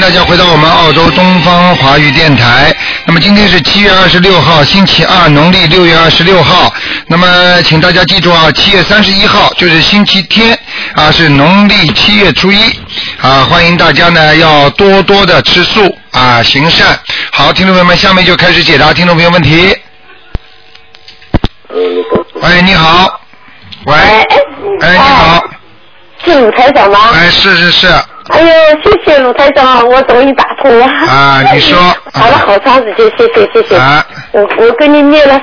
[0.00, 2.74] 大家回到我们澳洲东方华语电台。
[3.06, 6.72] 那么今天是七月二十六号，星期二，农历六月二十六号。
[7.06, 10.58] 那么请大家记住啊，七月三十一号就是星期天
[10.94, 12.58] 啊，是农历七月初一
[13.20, 13.46] 啊。
[13.50, 16.98] 欢迎大家呢要多多的吃素啊，行善。
[17.32, 19.76] 好，听众朋友们，下面就开始解答听众朋友问题。
[22.34, 23.20] 喂，你好。
[23.86, 23.94] 喂。
[23.94, 24.26] 哎
[24.80, 25.44] 哎，你好。
[26.24, 27.10] 是鲁台长吗？
[27.14, 27.88] 哎，是是是。
[28.28, 28.46] 哎呦，
[28.84, 30.84] 谢谢鲁台长，我终于打通了。
[30.86, 31.78] 啊，你说。
[32.12, 33.76] 打了好长时间，谢谢谢谢。
[33.76, 34.04] 啊。
[34.32, 35.40] 我我跟你念了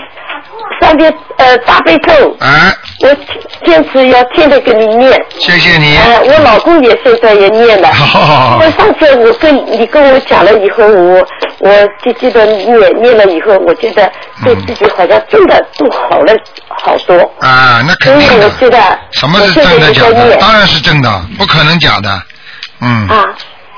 [0.82, 2.14] 三遍呃大悲咒。
[2.40, 2.74] 啊。
[3.02, 3.10] 我
[3.66, 5.12] 坚持要天天跟你念。
[5.40, 5.98] 谢谢你。
[5.98, 7.92] 呃，我老公也现在也念了。
[7.94, 8.60] 好。
[8.62, 11.28] 我上次我跟你跟我讲了以后，我
[11.60, 11.72] 我
[12.04, 14.10] 就记得念念了以后，我觉得
[14.44, 16.34] 对自己好像真的都好了
[16.70, 17.18] 好多。
[17.40, 18.78] 啊，那肯定所以我觉的。
[18.78, 20.36] 得什么是真的假的？
[20.38, 22.22] 当然是真的，不可能假的。
[22.82, 23.08] 嗯。
[23.08, 23.26] 啊。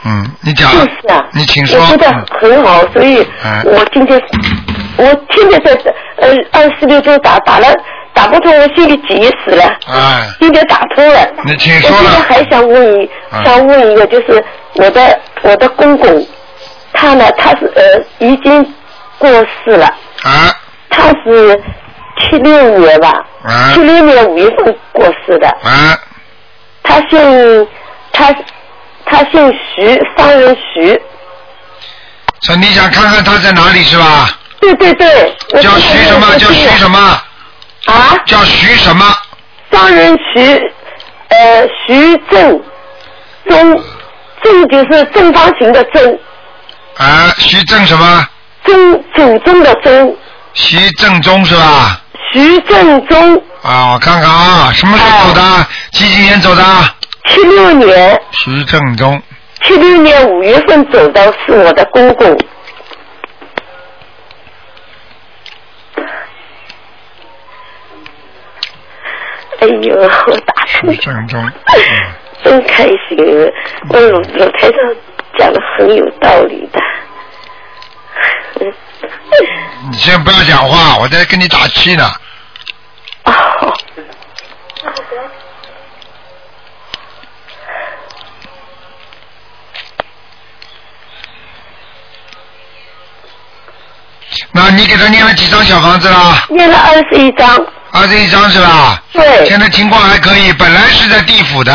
[0.06, 0.72] 嗯，你讲。
[0.72, 1.80] 就是啊，你请说。
[1.80, 2.08] 我觉得
[2.40, 4.22] 很好，所以嗯我今天
[4.96, 7.68] 我天天在呃二十六周打打了
[8.14, 9.64] 打不通，我心里急死了。
[9.88, 11.28] 哎，今天打通了。
[11.46, 11.98] 你请说了。
[11.98, 14.44] 现在还想问一嗯想问一个，就是
[14.76, 16.26] 我的我的公公，
[16.94, 18.64] 他呢他是呃已经
[19.18, 19.88] 过世了，
[20.24, 20.56] 啊
[20.90, 21.60] 他是
[22.22, 25.48] 七六年吧，啊七六年五月份过世的。
[25.64, 25.98] 啊
[26.84, 27.68] 他姓
[28.14, 28.34] 他
[29.10, 31.02] 他姓徐，商人徐。
[32.42, 34.30] 所以你想看看他在哪里是吧？
[34.62, 35.36] 对对对。
[35.62, 36.36] 叫徐什么？
[36.38, 37.00] 叫徐什么？
[37.86, 38.18] 啊？
[38.26, 39.06] 叫徐什么？
[39.72, 40.56] 商人徐，
[41.30, 42.62] 呃，徐正，
[43.50, 43.84] 中，
[44.44, 46.20] 正就是正方形的正，
[46.98, 48.28] 啊，徐正什么？
[48.64, 50.18] 中祖宗的宗，
[50.54, 52.02] 徐正宗是吧？
[52.34, 55.68] 徐正宗，啊，我看看啊，什么时候走的？
[55.92, 56.64] 几几年走的？
[57.28, 59.22] 七六年，徐正中。
[59.64, 62.38] 七六年五月份走的是我的公公。
[69.60, 71.52] 哎呦，我打通徐正宗。
[72.44, 73.18] 真开心！
[73.90, 74.78] 我鲁鲁台上
[75.38, 76.80] 讲的很有道理的。
[78.62, 78.74] 嗯
[79.90, 82.04] 你先不要讲话，我在跟你打气呢。
[83.24, 83.74] 哦，
[94.58, 96.44] 那你给他念了几张小房子啦？
[96.50, 97.56] 念了二十一张，
[97.92, 99.00] 二十一张是吧？
[99.14, 99.46] 对。
[99.46, 101.72] 现在情况还可以，本来是在地府的，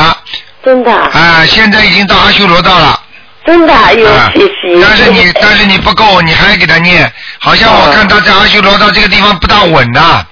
[0.65, 2.99] 真的啊，啊，现在已经到阿修罗道了。
[3.47, 4.81] 真的啊，有啊谢谢。
[4.83, 10.27] 但是你但是你不够，你还给他念，好像我看他在阿修罗道这个地方不大稳的，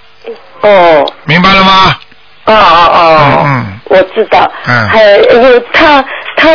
[0.62, 1.12] 哦。
[1.24, 1.96] 明白了吗？
[2.46, 3.80] 哦哦哦，嗯。
[3.84, 4.50] 我知道。
[4.66, 4.88] 嗯。
[4.88, 6.04] 还有他
[6.36, 6.48] 他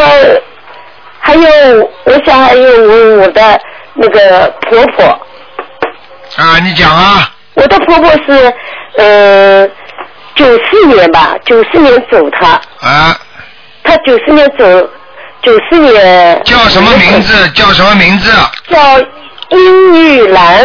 [1.20, 3.60] 还有，我想还有我我的
[3.94, 5.25] 那个婆婆，
[6.36, 8.54] 啊，你讲啊，我的婆婆是
[8.98, 9.68] 呃
[10.36, 13.18] 九四年吧，九四年走她，啊，
[13.84, 14.66] 她九四年走，
[15.42, 17.50] 九四年叫什么名字？
[17.52, 18.32] 叫什么名字？
[18.70, 19.00] 叫
[19.50, 20.64] 殷玉兰，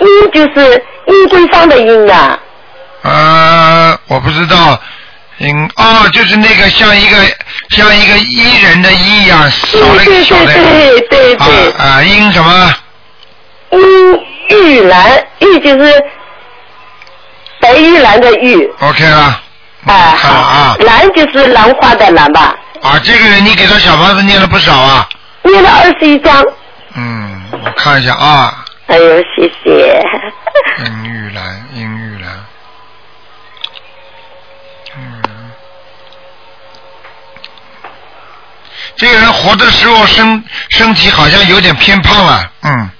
[0.00, 2.38] 殷就是殷桂芳的殷啊，
[3.02, 4.80] 呃，我不知道，
[5.38, 7.16] 嗯，哦，就是那个像一个
[7.68, 10.52] 像一个伊人的伊一样，少了一个对小的。
[10.52, 12.74] 对对对对，啊啊，殷什么？
[13.70, 16.04] 殷玉兰，玉就是
[17.60, 19.42] 白玉兰的玉，OK 了。
[19.86, 20.76] 啊看了啊。
[20.80, 25.08] 兰就是兰花的兰吧，啊，这个人你给他小房子念了不少啊。
[25.42, 26.44] 念了二十一章，
[26.94, 30.02] 嗯，我看一下啊，哎呦谢谢，
[30.84, 32.44] 殷玉兰，殷玉兰。
[34.98, 35.22] 嗯，
[38.96, 42.90] 这个人活的时候身身体好像有点偏胖了，嗯，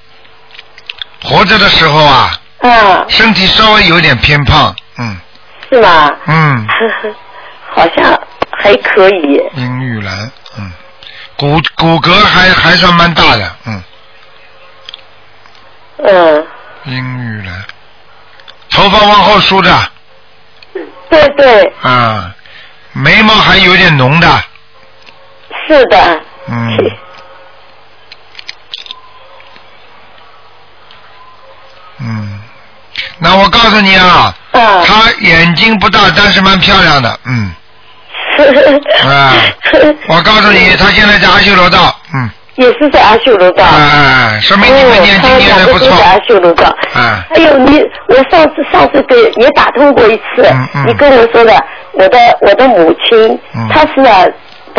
[1.23, 3.05] 活着的时候啊，嗯。
[3.09, 5.17] 身体稍微有点偏胖，嗯。
[5.71, 6.11] 是吗？
[6.27, 6.67] 嗯，
[7.75, 10.73] 好像还可以，殷玉兰，嗯，
[11.37, 13.83] 骨骨骼还还算蛮大的，嗯，
[15.99, 16.47] 嗯，
[16.85, 17.65] 殷玉兰，
[18.71, 19.71] 头发往后梳着，
[21.09, 21.73] 对对。
[21.83, 22.35] 啊，
[22.93, 24.27] 眉毛还有点浓的，
[25.69, 26.77] 是的，嗯，
[32.01, 32.41] 嗯，
[33.19, 37.53] 那我告诉你啊，啊，她眼睛不大，但是蛮漂亮的，嗯，
[39.07, 39.33] 啊，
[40.09, 43.65] 我告诉你，她现在在阿修罗道，嗯，也是在阿修罗道。
[43.65, 45.89] 哎，说明你们念经哦，他念的不错。
[45.89, 46.77] 两个都，在阿修罗道。
[46.95, 50.87] 哎，还有你，我上次上次给也打通过一次，嗯嗯。
[50.87, 53.69] 你跟我说的，我的我的母亲，嗯。
[53.73, 54.25] 她是啊，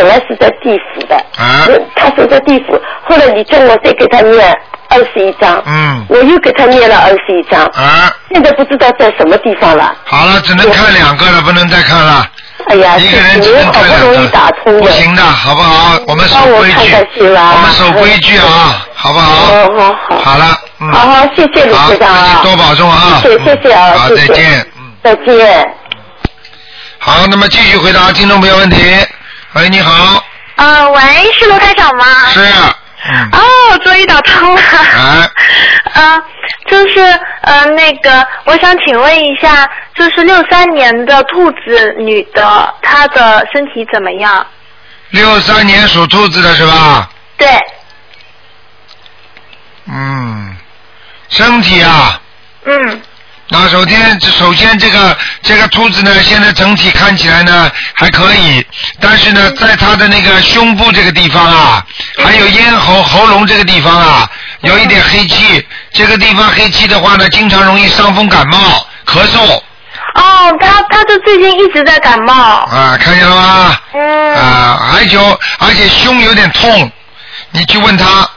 [0.02, 2.74] 本来是在地府的，啊呃他说在地府，
[3.08, 4.52] 后来你叫我再给他念
[4.90, 9.96] 二十一章，嗯我又给他念了二十一章，啊，现在不知道在什么地方了。
[10.06, 12.26] 好了，只能看两个了，不能再看了。
[12.70, 13.18] 哎呀，一个
[13.52, 14.82] 人好不容易两个，打通的。
[14.82, 16.00] 不行的，好不好？
[16.08, 19.30] 我们守规矩，我们守规矩啊，好不好？
[19.46, 20.20] 好，好好。
[20.20, 22.40] 好了，嗯，好好，谢谢卢科，长啊。
[22.44, 23.20] 多保重啊。
[23.22, 24.66] 谢谢谢谢啊好，再见。
[24.80, 25.76] 嗯，再见。
[26.98, 28.78] 好，那么继续回答听众朋友问题。
[29.54, 30.24] 喂，你好，
[30.56, 31.02] 呃，喂，
[31.38, 32.06] 是卢台长吗？
[32.34, 34.62] 是，嗯，哦，终于打通了。
[34.62, 35.30] 啊，
[35.94, 36.22] 呃，
[36.68, 37.00] 就是
[37.42, 44.46] 呃那个，我想请问一下，就是六三年的兔子女的，她的身体怎么样？
[45.10, 47.10] 六三年属兔子的是吧？
[47.38, 47.50] 对，
[49.88, 50.56] 嗯，
[51.28, 52.22] 身体啊，
[52.64, 53.02] 嗯
[53.54, 58.66] 那首先，首先这个这个兔子呢，现在整体看起来呢还可以，
[59.02, 61.86] 但是呢，在它的那个胸部这个地方啊，
[62.24, 64.30] 还有咽喉喉咙这个地方啊，
[64.62, 65.68] 有一点黑气。
[65.92, 69.62] 这个地方黑气的话呢，经常容易伤风感冒、咳嗽
[70.16, 72.34] 哦，他他就最近一直在感冒。
[72.34, 73.78] 啊，看见了吗？
[73.94, 74.36] 嗯。
[74.36, 75.18] 啊，而且
[75.60, 76.90] 而且胸有点痛，
[77.52, 78.30] 你去问他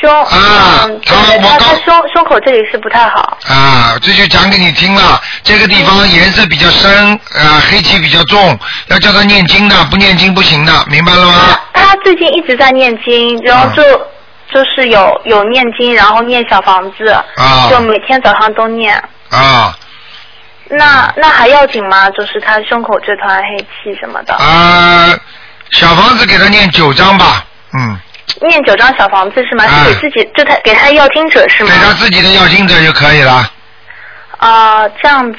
[0.00, 3.38] 胸啊嗯，她对她我刚她胸胸口这里是不太好。
[3.48, 5.20] 啊，这就讲给你听了。
[5.42, 8.58] 这个地方颜色比较深，啊，黑气比较重，
[8.88, 11.58] 要叫他念经的，不念经不行的，明白了吗？
[11.72, 13.82] 她她最近一直在念经，然后就、
[14.52, 18.96] 就是有有念经，然后念小房子，啊就每天早上都念。
[19.30, 19.76] 啊
[20.68, 22.10] 那那还要紧吗？
[22.10, 25.14] 就是他胸口这团黑气什么的，啊，
[25.70, 27.96] 小房子给他念九章吧，嗯，
[28.48, 29.64] 念九张小房子是吗？
[29.64, 31.70] 哎是给自己就他给他要听者是吗？
[31.72, 33.50] 给他自己的要听者就可以了。
[34.38, 35.38] 啊、这样子，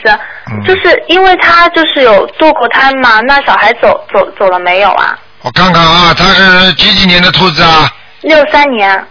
[0.51, 5.19] 嗯就是因为他就是有堕过胎嘛，那小孩走走走了没有啊？
[5.42, 7.88] 我看看啊，他是几几年的兔子啊？
[8.22, 9.06] 六三年，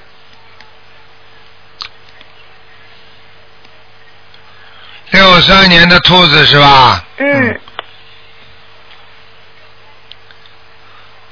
[5.11, 7.05] 六三年的兔子是吧？
[7.19, 7.61] 嗯，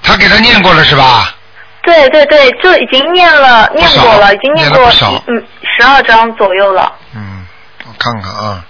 [0.00, 1.35] 他给他念过了是吧？
[1.84, 6.92] 对对对，就已经念了念过了，已经过念了不少嗯十二章左右了。
[7.14, 7.46] 嗯，
[7.86, 8.64] 我看看啊。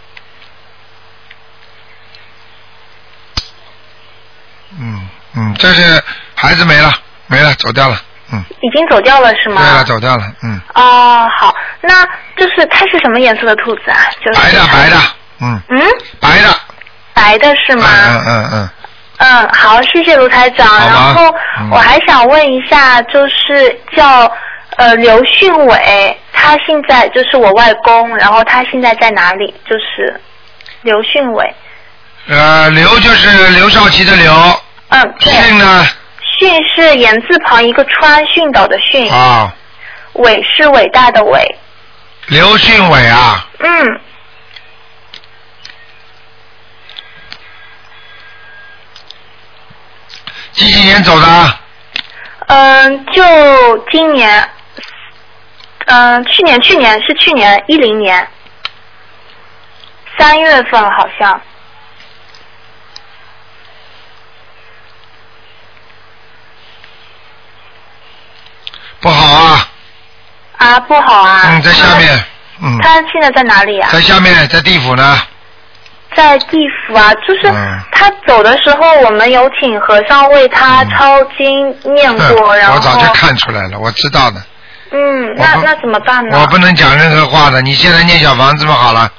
[4.81, 6.03] 嗯嗯，这是
[6.35, 6.93] 孩子没了，
[7.29, 7.97] 没了，走掉了。
[8.33, 9.61] 嗯，已经走掉了是吗？
[9.63, 10.25] 对了，走掉了。
[10.43, 12.05] 嗯，哦，好，那
[12.37, 14.11] 就是它是什么颜色的兔子啊？
[14.25, 14.97] 就是白的白的，
[15.41, 15.81] 嗯，嗯，
[16.21, 16.49] 白的。
[17.15, 17.87] 白的是吗？
[17.87, 18.71] 嗯嗯嗯
[19.27, 20.67] 嗯，好，谢谢卢台长。
[20.69, 24.31] 然后嗯我还想问一下，就是叫
[24.77, 29.55] 呃刘训伟，他现在就是我外公，然后他现在在哪里？
[29.65, 30.21] 就是
[30.83, 31.55] 刘训伟。
[32.27, 32.39] 嗯。
[32.39, 34.33] 呃，刘就是刘少奇的刘，
[34.91, 35.33] 嗯，对。
[35.33, 35.87] 训呢
[36.39, 39.11] 训是言字旁一个川，训导的训。
[39.11, 39.51] 啊，
[40.15, 41.43] 伟是伟大的伟。
[42.27, 44.01] 刘训伟啊，嗯，
[50.55, 51.59] 几几年走的？
[52.47, 54.51] 嗯，就今年，
[55.87, 58.29] 嗯，去年去年是去年一零年
[60.19, 61.41] 三月份好像。
[69.01, 69.69] 不好啊，
[70.59, 71.43] 啊，不好啊。
[71.45, 72.25] 嗯，在下面，
[72.63, 73.01] 嗯，他。
[73.03, 73.91] 他现在在哪里啊？
[73.91, 75.21] 在下面，在地府呢。
[76.15, 84.43] 在地府啊，就是嗯他走的时候，我们有请和尚为他抄经念过，哼然后我早就看出来了，我知道的。
[84.91, 86.39] 嗯，那那怎么办呢？
[86.41, 89.11] 我不能讲任何话的，你现在念小房子不好了。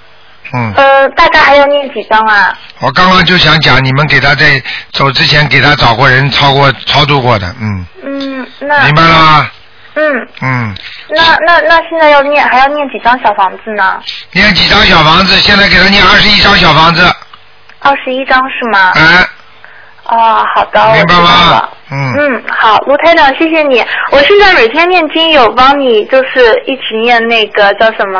[0.53, 2.57] 嗯，呃，大概还要念几张啊？
[2.79, 4.61] 我刚刚就想讲，你们给他在
[4.91, 9.49] 走之前给他找过人超过超度过的，嗯，嗯，那明白了吗？
[9.95, 10.75] 嗯，嗯，
[11.09, 13.99] 那那那现在要念还要念几张小房子呢？
[14.33, 15.35] 念几张小房子？
[15.39, 17.01] 现在给他念二十一张小房子，
[17.79, 18.91] 二十一张是吗？
[18.95, 19.25] 哎，
[20.05, 21.69] 哦，好的，明白吗了。？
[21.91, 23.79] 嗯，嗯，好，卢台长，谢谢你。
[24.11, 28.19] 我现在每天念经有帮你，就是一直念那个叫什么，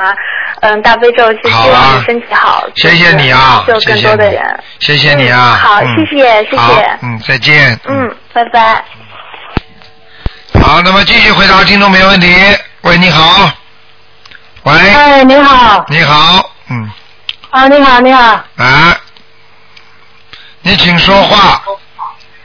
[0.61, 2.63] 嗯，大悲咒，是希望你身体好。
[2.75, 5.55] 谢谢你啊，就更谢谢你多的人。，谢谢你啊。
[5.55, 7.79] 嗯好嗯谢谢谢谢好嗯，再见。
[7.87, 8.83] 嗯，拜拜。
[10.61, 12.27] 好，那么继续回答听众没问题。
[12.81, 13.51] 喂，你好。
[14.63, 16.89] 喂，哎，你好，你好，嗯，
[17.51, 18.21] 啊，你好，你好，
[18.57, 18.97] 啊，
[20.63, 21.61] 你请说话。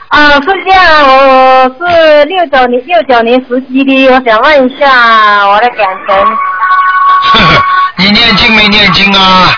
[0.09, 7.63] 啊，是这样，我是六九年六九年属鸡的，我想问一下我的感情，呵呵，
[7.95, 9.55] 你念经没念经啊？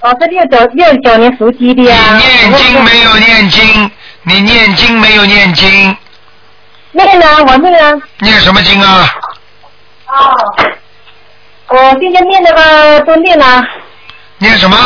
[0.00, 3.90] 我是六九六九年属鸡的你啊，念经没有念经？
[4.24, 5.96] 你念经没有念经？
[6.92, 8.00] 念呢，我念啊。
[8.20, 9.08] 念什么经啊？
[10.06, 10.36] 哦。
[11.68, 13.64] 我今天念那个都念了。
[14.38, 14.76] 念什么？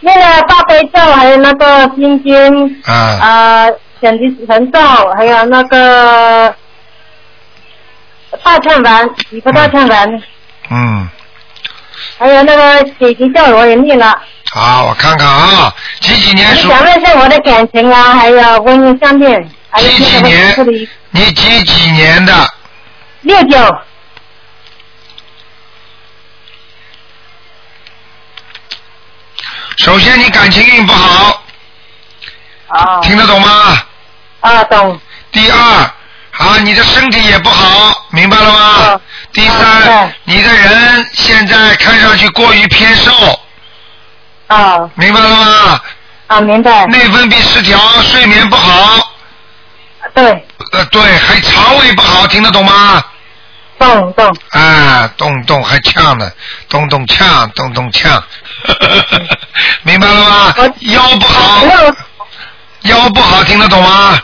[0.00, 2.82] 念了大悲咒，还有那个心经。
[2.84, 2.92] 啊。
[2.94, 3.66] 啊，
[4.00, 4.78] 显的神咒，
[5.16, 6.54] 还有那个
[8.44, 10.22] 大忏文，几个大忏文。
[10.70, 11.08] 嗯。
[12.18, 14.20] 还有那个姐姐咒我也念了。
[14.52, 16.68] 好，我看看啊，几几年属？
[16.68, 20.54] 想问一下我的感情啊，还有婚姻上面，几几年？
[21.10, 22.48] 你几几年的？
[23.22, 23.58] 六九。
[29.78, 31.42] 首先，你感情运不好。
[32.68, 33.00] 啊。
[33.00, 33.82] 听得懂吗？
[34.40, 35.00] 啊，懂。
[35.30, 38.60] 第二，啊，你的身体也不好，明白了吗？
[38.60, 39.00] 啊。
[39.32, 43.40] 第三，你的人现在看上去过于偏瘦。
[44.48, 44.90] 啊。
[44.94, 45.80] 明白了吗？
[46.26, 46.86] 啊，明白。
[46.86, 49.11] 内分泌失调，睡眠不好。
[50.14, 50.46] 对。
[50.72, 53.04] 呃，对，还肠胃不好，听得懂吗？
[53.78, 54.36] 动动。
[54.50, 56.30] 啊，动动还呛呢，
[56.68, 58.22] 动动呛，动动呛，
[59.82, 60.54] 明白了吗？
[60.80, 61.64] 腰不好。
[62.82, 64.18] 腰不好，听得懂吗？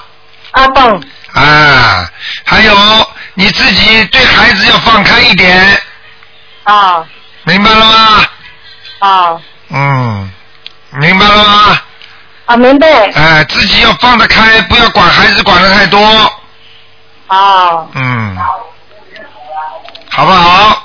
[0.53, 1.03] 啊，懂。
[1.35, 2.11] 啊，
[2.45, 2.75] 还有
[3.35, 5.81] 你自己对孩子要放开一点。
[6.65, 7.05] 啊。
[7.45, 8.25] 明白了吗？
[9.01, 9.41] 啊。
[9.71, 10.31] 嗯，
[10.93, 11.81] 明白了吗？
[12.49, 12.88] 啊，明白。
[13.14, 16.00] 哎，自己要放得开，不要管孩子管得太多。
[17.26, 17.87] 啊。
[17.95, 18.37] 嗯。
[20.09, 20.85] 好不好？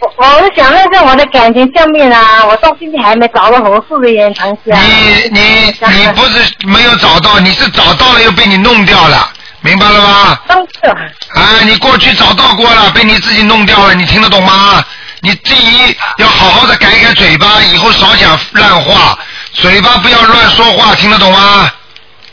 [0.00, 4.76] 我我是想问一下我的感情上面啊，我到现在还没找到合适的人谈下。
[4.76, 10.38] 你你你不是没有找到，你是找到了又被你弄掉了，明白了吗？
[10.82, 10.88] 是。
[10.88, 14.84] 啊，你过去找到过了，被你自己弄掉了，你听得懂吗？
[15.20, 19.18] 你第一要好好的改改嘴巴，以后少讲烂话，
[19.52, 21.72] 嘴巴不要乱说话，听得懂吗？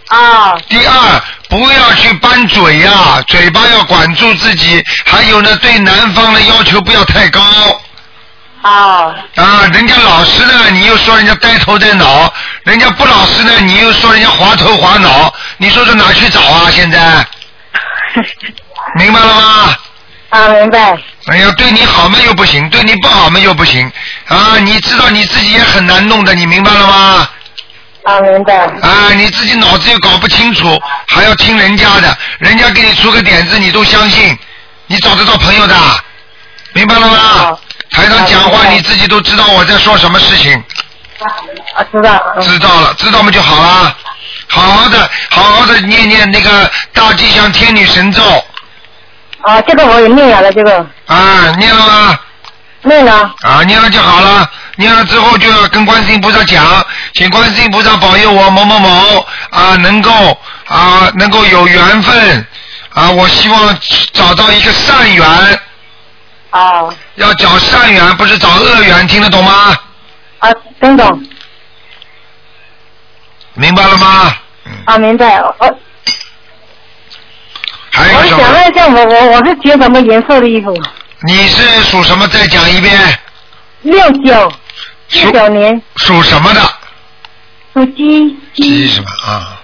[0.08, 0.56] 啊。
[0.70, 4.84] 第二，不要去搬嘴呀，嘴巴要管住自己。
[5.06, 7.42] 还有呢，对男方的要求不要太高。
[8.62, 9.16] 啊。
[9.36, 12.32] 啊，人家老实呢，你又说人家呆头呆脑；
[12.64, 15.34] 人家不老实呢，你又说人家滑头滑脑。
[15.58, 16.70] 你说这哪去找啊？
[16.72, 17.26] 现在。
[18.98, 19.76] 明白了吗？
[20.30, 20.98] 啊，明白。
[21.28, 23.92] 哎呀，对你好嘛又不行，对你不好嘛又不行
[24.28, 24.58] 啊！
[24.60, 27.30] 你知道你自己也很难弄的，你明白了吗？
[28.04, 28.56] 啊，明白。
[28.56, 34.38] 啊，你自己脑子又搞不清楚，还要听人家的，人家给你出个点子，你都相信，
[34.86, 35.76] 你找得到朋友的，
[36.74, 37.58] 明白了吗？
[37.90, 40.54] 台上讲话你自己都知道我在说什么事情。
[41.76, 42.36] 啊，知道。
[42.42, 43.98] 知道了，知道嘛就好了，
[44.48, 48.22] 好好的，好好的念念那个大吉祥天女神咒。
[49.46, 50.86] 啊，这个我也念了，这个。
[51.06, 52.20] 啊，念了吗？
[52.82, 53.36] 念了。
[53.42, 54.50] 啊，念了就好了。
[54.78, 60.12] 念了之后就要跟观世音菩萨讲，请观世音菩萨保佑我某某某啊，能够
[60.68, 62.48] 啊能够有缘分
[62.94, 63.78] 啊，我希望
[64.14, 65.60] 找到一个善缘。
[66.50, 66.84] 啊。
[67.16, 69.78] 要找善缘，不是找恶缘，听得懂吗？
[70.40, 70.50] 啊，
[70.82, 71.24] 听懂。
[73.54, 74.34] 明白了吗？
[74.86, 75.40] 啊，明白。
[75.60, 75.80] 我
[78.38, 80.74] 想问一下，我我我是穿什么颜色的衣服？
[81.28, 82.28] 你是属什么？
[82.28, 83.20] 再讲一遍。
[83.82, 84.52] 六九。
[85.12, 85.82] 六九年。
[85.98, 86.62] 属什么的？
[87.74, 88.38] 属鸡。
[88.56, 89.08] 鸡什么？
[89.26, 89.60] 啊。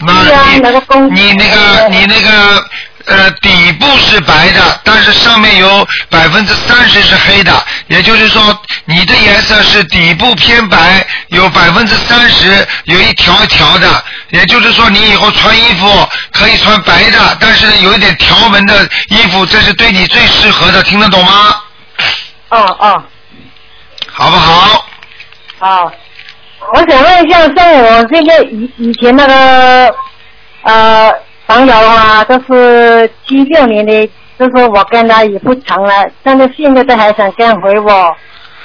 [0.00, 0.12] 那
[0.52, 2.64] 你你那个你那个
[3.08, 7.52] 呃底部是白的，但是上面有百分之三十是黑的，
[7.86, 8.42] 也就是说
[8.84, 21.62] 你的颜色是底部偏白，有百分之三十有一条一条的，也就是说你以后穿衣服可以穿白的，但是有一点条纹的衣服，这是对你最适合的，听得懂吗？
[22.50, 23.02] 哦哦。
[24.10, 24.86] 好不好？
[25.58, 25.92] 好。
[26.74, 29.94] 我想问一下，像我这个以以前那个
[30.62, 31.10] 呃
[31.48, 34.06] 朋友啊，都是七六年的，
[34.38, 38.14] 就是我跟他也不长了，但是现在都还想跟回我，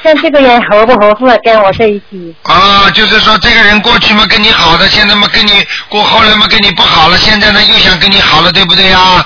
[0.03, 2.35] 像这个人合不合适跟我在一起？
[2.43, 5.51] 啊，就是说这个人过去嘛跟你好的，现在嘛跟你
[5.87, 9.25] 过后来嘛跟你不好了，现在呢又想跟你好了，对不对呀？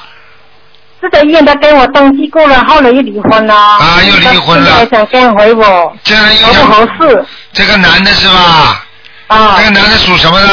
[1.01, 3.55] 这个院他跟我登记过了，后来又离婚了。
[3.55, 4.75] 啊，又离婚了。
[4.75, 5.95] 还想跟回我。
[6.03, 7.25] 这个又合不合适？
[7.53, 8.85] 这个男的是吧？
[9.27, 9.55] 啊。
[9.57, 10.47] 这个男的属什么的？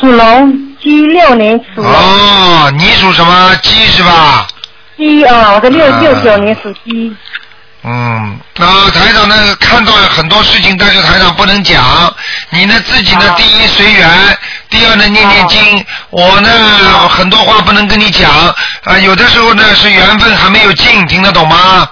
[0.00, 1.82] 属龙，七六年属。
[1.82, 3.54] 哦，你属什么？
[3.62, 4.46] 鸡是吧？
[4.96, 7.14] 鸡啊，我的六六九年属鸡。
[7.84, 9.34] 嗯，那台长呢？
[9.58, 11.82] 看到很多事情，但是台长不能讲。
[12.50, 14.38] 你呢，自己呢，第一随缘，
[14.70, 15.84] 第二呢，念念经。
[16.10, 16.48] 我呢，
[17.08, 18.30] 很多话不能跟你讲
[18.84, 18.98] 啊。
[18.98, 21.88] 有的时候呢，是缘分还没有尽，听得懂吗？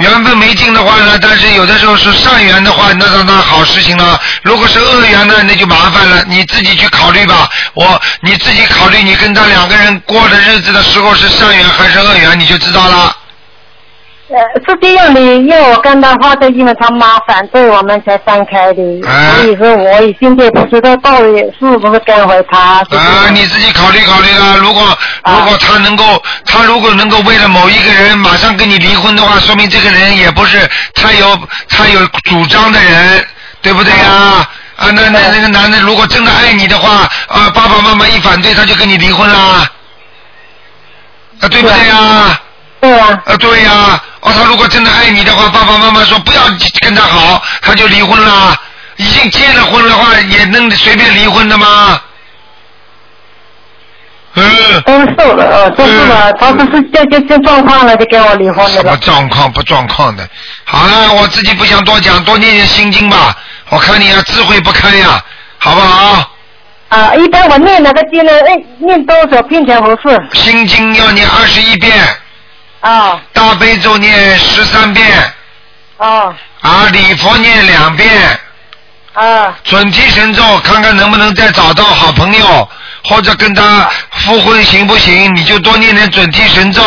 [0.00, 4.20] 缘分没尽的话呢，但是有的时候是善缘的话，那那那好事情了。
[4.42, 7.48] 如果是恶缘呢，那就麻烦了，你自己去考虑吧。
[7.74, 13.16] 我你自己考虑，你跟他两个人过的日子的时候是善缘还是恶缘，你就知道了。
[14.32, 22.78] 呃，是这样的，因为我跟他话的，因为他妈反对我们才分开的，啊所以说我也现在不知道到底是不是跟回他。
[22.96, 24.56] 啊，你自己考虑考虑啦。
[24.58, 24.82] 如果
[25.22, 33.24] 啊如果他能够，他如果能够为了某一个人马上跟你离婚的话，说明这个人也不是他有他有主张的人，
[33.60, 34.48] 对不对呀？
[34.76, 39.68] 啊，那那那个男的如果真的爱你的话，啊，爸爸妈妈一反对，他就跟你离婚啦，
[41.40, 42.40] 啊，对不对呀？
[42.82, 46.42] 对啊，啊，对呀、哦，他如果真的爱你的话，爸爸妈妈说不要
[46.80, 48.56] 跟他好，他就离婚了。
[48.96, 52.00] 已经结了婚的话，也能随便离婚的吗？
[54.34, 54.82] 嗯。
[54.82, 58.96] 都瘦了，呃，都是了，他不是这这这状况了，就跟我离婚了什么。
[58.96, 60.28] 状况不状况的？
[60.64, 63.36] 好了，我自己不想多讲，多念念心经吧。
[63.68, 65.24] 我看你啊，智慧不开呀，
[65.58, 66.30] 好不好？
[66.88, 70.20] 啊，一般我念那个经呢，哎，念多少遍才合适？
[70.34, 71.96] 心经要念二十一遍，
[72.82, 75.34] 啊大悲咒念十三遍，
[75.96, 78.40] 啊啊，礼佛念两遍，
[79.14, 82.68] 啊准提神咒看看能不能再找到好朋友，
[83.04, 85.34] 或者跟他复婚行不行？
[85.34, 86.82] 你就多念点准提神咒。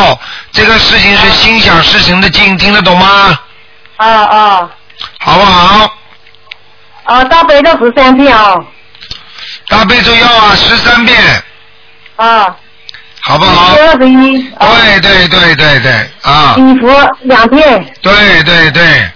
[0.51, 3.39] 这个事情是心想事成的经，听得懂吗？
[3.97, 4.69] 啊啊
[5.19, 5.91] 好不好？
[7.05, 7.23] 啊！
[7.25, 8.55] 大悲咒十三遍啊
[9.67, 11.43] 大悲咒要啊十三遍，
[12.15, 12.55] 啊，
[13.27, 13.73] 好不好？
[13.75, 14.53] 二十一。
[14.53, 19.11] 啊对对对对对啊，礼佛两遍，对对对，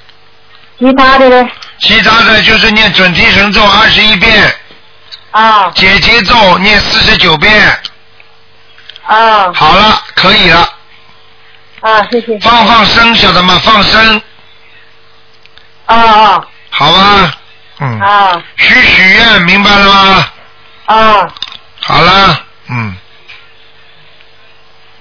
[0.79, 1.49] 其他的呢？
[1.79, 4.53] 其他的就是念准提神咒二十一遍，
[5.31, 7.79] 啊解结咒念四十九遍，
[9.05, 10.67] 啊好了，可以了，
[11.81, 12.03] 啊！
[12.11, 12.37] 谢谢。
[12.39, 13.61] 放放生，晓得吗？
[13.63, 14.21] 放生，
[15.85, 17.31] 啊啊好吧，
[17.79, 20.27] 嗯，啊许许愿，明白了吗？
[20.85, 21.27] 啊！
[21.81, 22.95] 好了，嗯，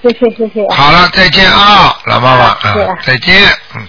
[0.01, 0.75] 谢谢谢谢啊。
[0.75, 3.35] 好了，再见啊，老妈妈啊再见，
[3.75, 3.87] 嗯。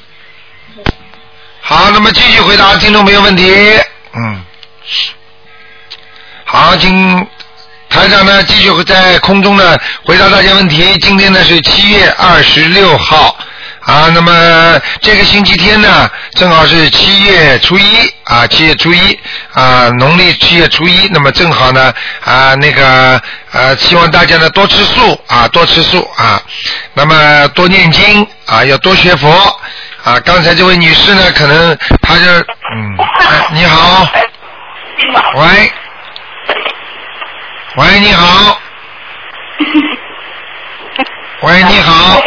[1.60, 3.52] 好，那么继续回答听众朋友问题，
[4.14, 4.44] 嗯。
[6.44, 7.26] 好，请
[7.88, 10.96] 台长呢继续在空中呢回答大家问题。
[10.98, 13.36] 今天呢是七月二十六号
[13.90, 19.18] 啊，那么这个星期天呢正好是七月初一啊，七月初一
[19.52, 21.92] 啊，农历七月初一，那么正好呢
[22.24, 26.40] 啊那个呃，希望大家呢多吃素啊，多吃素啊，
[26.94, 29.28] 那么多念经啊，要多学佛
[30.04, 30.20] 啊。
[30.20, 34.08] 刚才这位女士呢，可能她就嗯，哎你好，
[35.34, 35.72] 喂。
[37.76, 38.60] 喂，你好。
[41.42, 42.20] 喂，你好。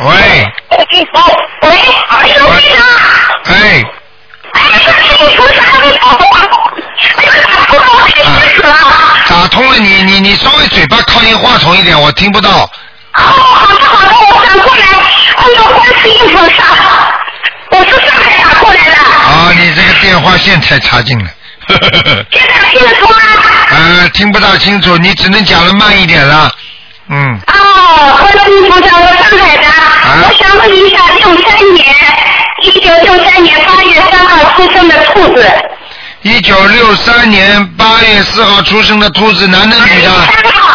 [0.00, 0.48] 喂，
[1.60, 1.68] 喂，
[2.34, 2.80] 刘队长，
[3.44, 3.84] 哎。
[9.28, 12.50] 打通了你，你你稍微嘴巴靠近话筒一点，我听不到。
[12.50, 12.68] 哦，
[13.14, 14.84] 好的好的，我赶过来。
[15.36, 16.64] 哎呦，观世音菩萨，
[17.72, 18.94] 我是上海打过来的。
[18.96, 21.30] 啊，你这个电话线太差劲了。
[22.32, 23.11] 现在听得出吗？
[23.11, 23.11] 呃，
[24.22, 26.48] 听不大清楚，你只能讲的慢一点了。
[27.08, 29.64] 嗯，哦，观世音菩萨，我上海的。
[30.22, 31.92] 我想问一下，六三年，
[32.62, 35.44] 一九六三年八月三号出生的兔子。
[36.22, 40.08] 一九六三年八月四号出生的兔子，男的女的？
[40.08, 40.68] 三号。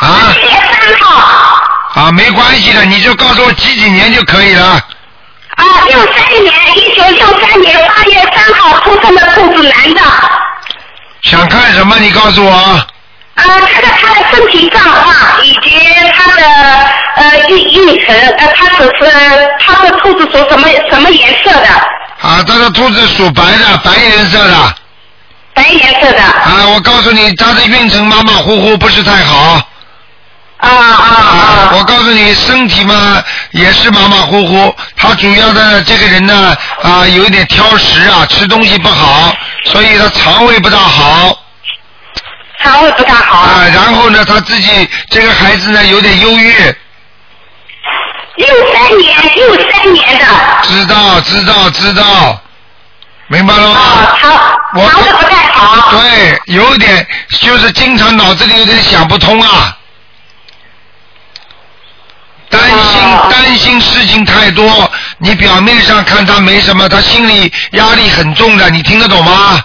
[0.00, 0.34] 啊
[0.82, 2.02] 三号。
[2.02, 4.64] 啊，没关系的，你就告诉我几几年就可以了。
[5.54, 10.00] 啊，六三年，一九六三年八月三号出生的兔子，男的。
[11.22, 11.96] 想看什么？
[11.98, 12.50] 你告诉我。
[12.52, 12.86] 啊，
[13.36, 15.78] 看看他的身体状况以及
[16.12, 16.42] 他的
[17.16, 21.68] 呃运运程，呃，他只是他的兔子属什么什么颜色的？
[22.20, 24.74] 啊，他的兔子属白的，白颜色的。
[25.54, 26.22] 白颜色的。
[26.22, 29.62] 啊，我告诉你，他的运程马马虎虎，不是太好。
[30.58, 31.70] 啊啊啊！
[31.72, 34.74] 我告诉你，身体嘛也是马马虎虎。
[34.94, 41.38] 他主要的这个人呢，啊，有一点挑食啊，吃东西不好，所以他肠胃不大好。
[42.62, 43.38] 肠胃不大好。
[43.38, 46.52] 啊，然后呢，他自己这个孩子呢有点忧郁。
[48.36, 50.24] 六三年，六三年的。
[50.62, 52.40] 知道，知道，知道，
[53.28, 53.80] 明白了吗？
[53.80, 54.30] 啊，肠
[54.74, 55.90] 我肠胃不太好。
[55.90, 57.06] 对，有点
[57.40, 59.76] 就是经常脑子里有点想不通啊，
[62.50, 69.64] 担心哦担心事情太多，你表面上看他没什么，他心里压力很重的，你听得懂吗？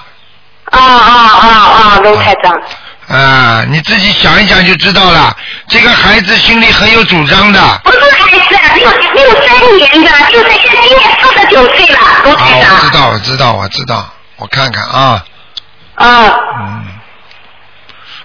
[0.71, 1.99] 啊啊啊啊！
[2.03, 2.59] 卢台长。
[3.07, 5.35] 啊，你自己想一想就知道了。
[5.67, 7.81] 这个孩子心里很有主张的。
[7.83, 12.75] 不是孩子，六六三年的，就是现在今年四十九岁了，卢啊，台长。
[12.75, 15.23] 我知道，我知道，我知道，我看看啊，
[15.95, 16.07] 啊，
[16.59, 16.83] 嗯，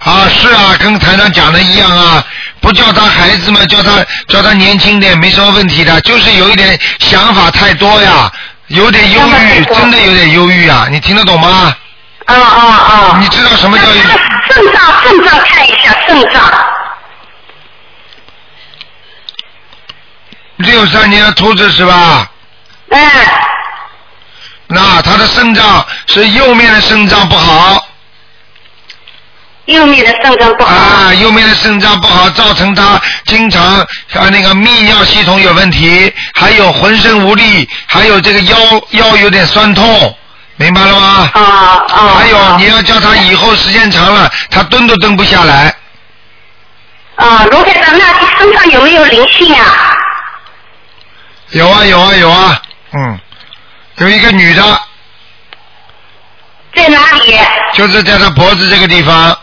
[0.03, 2.23] 啊，是啊，跟台长讲的一样啊，
[2.59, 8.31] 不叫他孩子嘛，叫他叫他年轻点，没什么问题的，就是有一点想法太多呀，
[8.67, 11.75] 有点忧郁，真的有点忧郁啊，你听得懂吗？
[12.25, 13.17] 啊啊啊！
[13.19, 13.85] 你知道什么叫？
[13.85, 16.65] 肾脏，肾脏看一下肾脏。
[20.57, 22.29] 六三年的兔子是吧？
[22.91, 22.99] 哎，
[24.67, 27.85] 那他的肾脏是右面的肾脏不好
[29.65, 30.75] 右面的肾脏不好。
[30.75, 33.87] 啊，右面的肾脏不好，造成他经常啊
[34.31, 38.57] 那个泌尿系统有问题，还有浑身无力，还有这个腰
[38.91, 40.17] 腰有点酸痛，
[40.57, 41.29] 明白了吗？
[41.33, 41.41] 啊
[41.89, 42.07] 啊！
[42.17, 45.73] 还有你要叫他以后时间长了，他蹲都蹲不下来。
[47.15, 49.95] 啊，卢先生，那他身上有没有灵性啊？
[51.51, 52.61] 有啊有啊有啊，
[52.93, 53.19] 嗯，
[53.97, 54.63] 有一个女的，
[56.73, 57.37] 在哪里？
[57.73, 59.37] 就是在他脖子这个地方，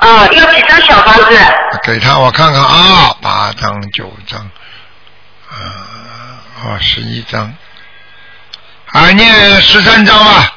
[0.00, 1.38] 啊，要几张小房子？
[1.82, 4.40] 给他我看看啊，八张九张，
[5.48, 7.52] 啊，哦十一张，
[8.92, 10.52] 啊念十三张吧，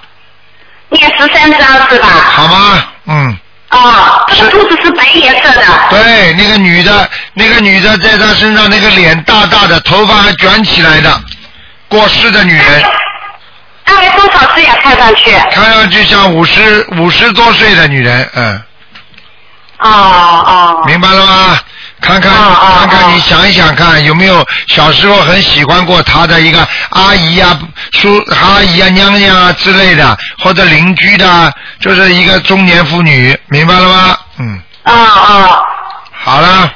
[0.90, 2.08] 念十三张是吧？
[2.08, 2.88] 好吗？
[3.06, 3.38] 嗯，
[3.70, 5.62] 啊，这个兔子是白颜色的。
[5.90, 11.22] 对，那个女的，那个女的在她身上那个脸大大的，头发还卷起来的，
[11.90, 12.84] 过世的女人，
[13.84, 14.76] 大概多少岁呀？
[14.82, 15.32] 看上去。
[15.52, 18.62] 看上去像五十五十多岁的女人，嗯。
[19.90, 20.84] 哦哦。
[20.86, 21.60] 明白了吗？
[22.02, 27.58] 看看、啊啊看看，啊你想一想看，有没有小时候很喜欢过他的一个阿姨呀、
[27.94, 34.18] 叔阿姨呀、娘娘啊之类的，或者邻居的，就是一个中年妇女，明白了吗？
[34.40, 35.60] 嗯，啊啊。
[36.26, 36.70] 好了，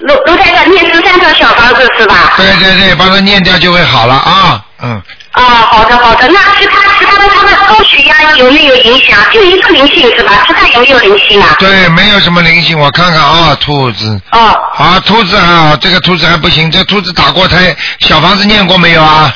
[0.00, 2.34] 卢卢台长念十三张小房子是吧？
[2.36, 5.02] 对对对，帮他念掉就会好了啊，嗯，
[5.34, 6.28] 啊，好的好的。
[6.28, 9.18] 那其他其他的他的高血压有没有影响？
[9.32, 10.32] 就一个灵性是吧？
[10.46, 11.56] 其他有没有灵性啊？
[11.58, 14.20] 对，没有什么灵性，我看看啊，兔子。
[14.30, 14.38] 哦，
[14.76, 19.34] 啊，兔子啊，这个兔子还不行，这兔子打过胎，小房子念过没有啊？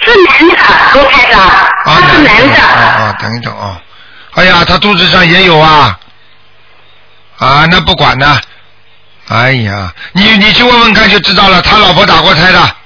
[0.00, 0.54] 是男的，
[0.94, 2.62] 卢台长，啊，他是男啊的。
[2.62, 3.78] 啊，等一等啊！
[4.34, 5.98] 哎呀，他肚子上也有啊，
[7.38, 8.40] 啊，那不管呢。
[9.28, 12.76] 哎呀，你你去问问看就知道了，他老婆打过胎的，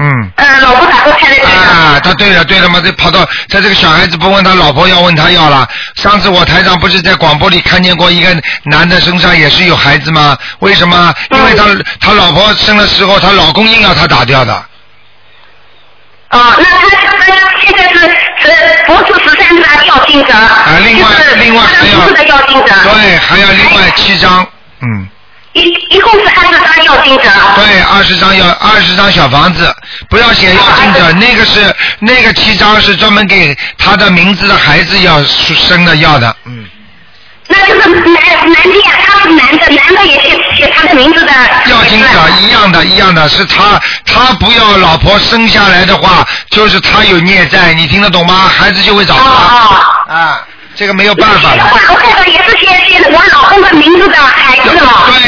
[0.00, 0.30] 嗯。
[0.36, 1.50] 呃，老婆打过胎的对的。
[1.50, 5.68] 啊，他对了对了嘛，这跑到他这个小孩子不问他老婆要问他要了。
[5.94, 8.34] 上次我台长不是在广播里看见过一个
[8.64, 10.36] 男的身上也是有孩子吗？
[10.60, 11.14] 为什么？
[11.30, 11.64] 因为他
[12.00, 14.54] 他老婆生的时候，他老公硬要他打掉的。
[16.30, 24.46] 哦，那他他现在是是不是十三张要经者，啊，另外就是另外还要他的肚子的要经者，对，还要另外七张，
[24.80, 25.08] 嗯。
[25.52, 27.24] 一一共是二十张要金者。
[27.56, 29.74] 对，二十张要二十张小房子，
[30.08, 36.64] 不要写要金者，那个是那个七张是专门给他的名字的孩子要生的要的，嗯，
[37.48, 41.32] 那就是男男的呀，他是男的，男的也写写他的名字的。
[41.66, 42.06] 要金者
[42.40, 48.48] 一样的，一样的，是他他不要老婆生下来的话，就是他有孽债，你听得懂吗？
[48.56, 49.68] 孩子就会找他哦
[50.08, 50.14] 哦。
[50.14, 50.42] 啊，
[50.76, 51.64] 这个没有办法的。
[51.72, 54.16] 我看到也是写写我老公的名字的。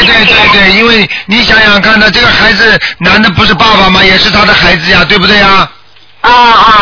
[0.04, 4.02] 对对对对，因为你想想看呢，这个孩子男的不是爸爸吗？
[4.02, 5.68] 也是他的孩子呀，对不对呀？
[6.22, 6.72] 啊啊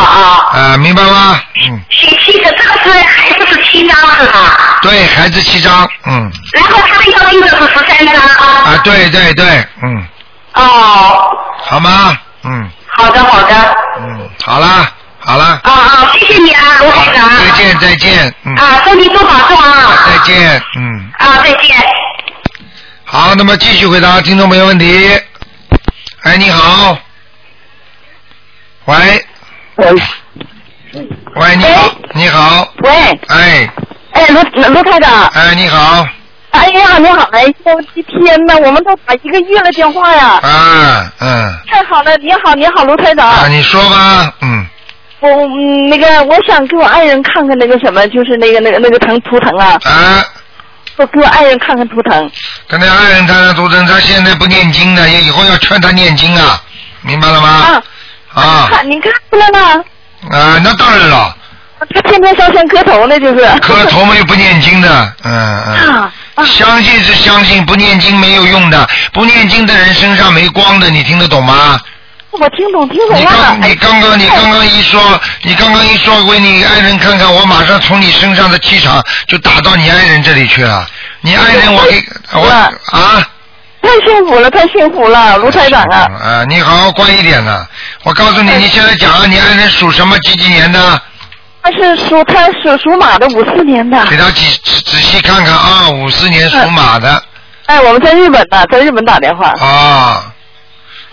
[0.53, 0.59] 啊！
[0.59, 1.41] 啊，明白吗？
[1.69, 4.79] 嗯，写七个，这个是孩子是七张是吧？
[4.83, 10.05] 对孩子七张，嗯，然后他的要经者是十三张啊，啊对对对，嗯，
[10.55, 11.31] 哦，
[11.65, 12.17] 好吗？
[12.45, 13.55] 嗯好的好的。
[14.01, 14.87] 嗯，好啦
[15.21, 17.31] 好啦，啊啊，谢谢你啊，卢台长。
[17.31, 20.05] 再见再见，嗯，啊，身体多保重啊。
[20.07, 21.77] 再见，嗯，啊，再见。
[23.13, 24.87] 好，那么继续回答听众朋友问题。
[26.23, 26.97] 哎，你好，
[28.85, 28.95] 喂。
[29.75, 29.87] 喂。
[31.35, 32.91] 喂，你好，你好，喂，
[33.27, 33.69] 哎。
[34.13, 34.41] 哎，卢
[34.75, 36.07] 卢台长，哎，你好，
[36.53, 44.65] 哎呀，你好，哎，我的天呐，我们都打一个月了电话呀，啊嗯，太好了，你好，你好，卢台长，啊，你说吧，嗯，
[45.19, 50.25] 我嗯那个我想给我爱人看看那个什么，就是那个那个那个疼图腾啊，啊。
[51.01, 52.31] 我给我爱人看看图腾，
[52.69, 56.63] 跟那爱人看看图腾，他现在不念经的，以后要劝他念经啊，
[57.01, 57.49] 明白了吗？
[58.35, 58.69] 啊，啊。
[58.71, 59.85] 看你看出来了，
[60.31, 61.35] 啊，那当然了，
[61.95, 66.45] 他天天烧香磕头呢，就是，磕头嘛又不念经的，嗯嗯。
[66.45, 68.87] 相信是相信，不念经没有用的。
[69.13, 71.81] 不念经的人身上没光的，你听得懂吗？
[72.33, 73.31] 我听懂听懂你了。
[73.31, 80.87] 刚你刚刚你刚刚一说，你刚刚一说为你爱人看看，我马上从你身上的气场就打到你爱人这里去了。
[81.23, 82.49] 你爱人我给我
[82.97, 83.29] 啊。
[83.83, 86.07] 太幸福了，太幸福了，卢台长啊！
[86.23, 87.67] 啊，你好好乖一点呢。
[88.03, 90.19] 我告诉你，你现在讲啊，你爱人属什么？
[90.19, 91.03] 几几年的？
[91.63, 94.05] 他是属他属属马的，五四年的。
[94.07, 97.23] 给他仔仔仔细看看啊，五四年属马的。
[97.67, 99.49] 哎，我们在日本呢，在日本打电话。
[99.59, 100.31] 啊，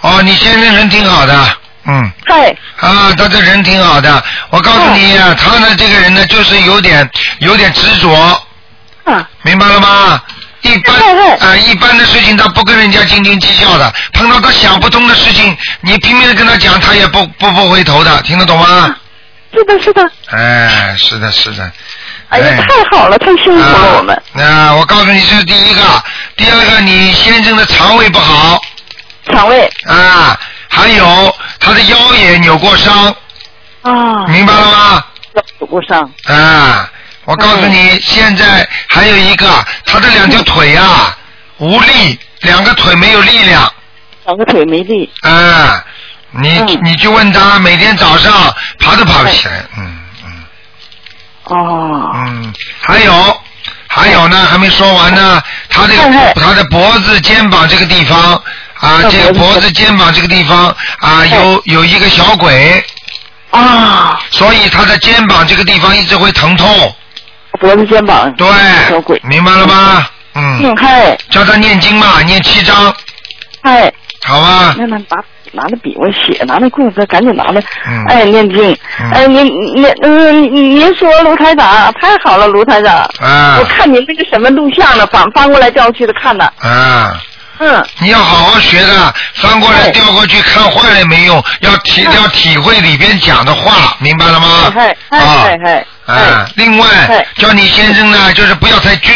[0.02, 2.12] 哦，你先生人挺好的，嗯。
[2.28, 2.56] 嗨。
[2.80, 4.24] 啊，他这人挺好的。
[4.50, 8.14] 我告诉你啊，他呢这个人呢，就是有点有点执着。
[9.04, 9.28] 啊。
[9.42, 10.22] 明白了吗？
[10.62, 10.96] 一般
[11.40, 18.96] 啊、一般的事情他不跟人家斤斤计较的，碰到他想不通的事情，你拼命的跟他讲，他也不不不回头的，听得懂吗？
[19.54, 20.02] 是的，是的。
[20.32, 21.72] 哎，是的，是的。
[22.30, 24.22] 哎呀，太好了，太幸福了，我们。
[24.34, 25.82] 那、我告诉你，这是第一个，
[26.36, 28.60] 第二个，你先生的肠胃不好。
[29.28, 29.70] 肠胃。
[29.88, 33.16] 啊，还有他的腰也扭过伤。
[33.82, 34.26] 啊。
[34.28, 35.06] 明白了吗？
[35.60, 36.02] 扭过伤。
[36.26, 36.90] 啊，
[37.26, 39.48] 我告诉你，现在还有一个，
[39.86, 41.18] 他的两条腿啊
[41.58, 43.72] 无力，两个腿没有力量。
[44.26, 45.10] 两个腿没力。
[45.22, 45.84] 啊，
[46.32, 48.32] 你、你去问他，每天早上
[48.80, 49.98] 爬都爬不起来，嗯
[51.46, 52.12] 哦。
[52.14, 53.42] 嗯，还有
[53.88, 55.94] 还有呢，还没说完呢，他的
[56.36, 58.42] 他的脖子、肩膀这个地方
[58.80, 60.68] 啊，这个脖子、肩膀这个地方
[61.00, 62.84] 啊，有有一个小鬼。
[63.52, 64.20] 啊。
[64.32, 66.96] 所以他的肩膀这个地方一直会疼痛。
[67.60, 68.32] 脖子、肩膀。
[68.34, 68.48] 对。
[68.90, 69.20] 小鬼。
[69.24, 70.08] 明白了吗？
[70.36, 70.62] 嗯。
[70.64, 71.18] 嗯，嗨。
[71.30, 72.94] 叫他念经嘛，念七章。
[73.64, 73.92] 嗨。
[74.24, 74.76] 好吧。
[74.78, 75.18] 那那把
[75.54, 77.64] 拿着笔，我写，拿着棍子，赶紧拿来。
[77.88, 78.06] 嗯。
[78.10, 78.78] 哎，念经。
[79.12, 82.98] 哎，您您嗯，您您说卢台长太好了，卢台长。
[83.20, 86.46] 啊我看您那个什么录像了，翻翻过来调去的看的。
[86.60, 87.20] 啊。
[87.60, 87.86] 嗯。
[88.00, 94.74] 你要好好学的，翻过来调过去看坏了没用，要体要体会里边讲的话，明白了吗？
[96.06, 96.88] 啊，另外
[97.38, 99.12] 叫你先生呢，就是不要太倔。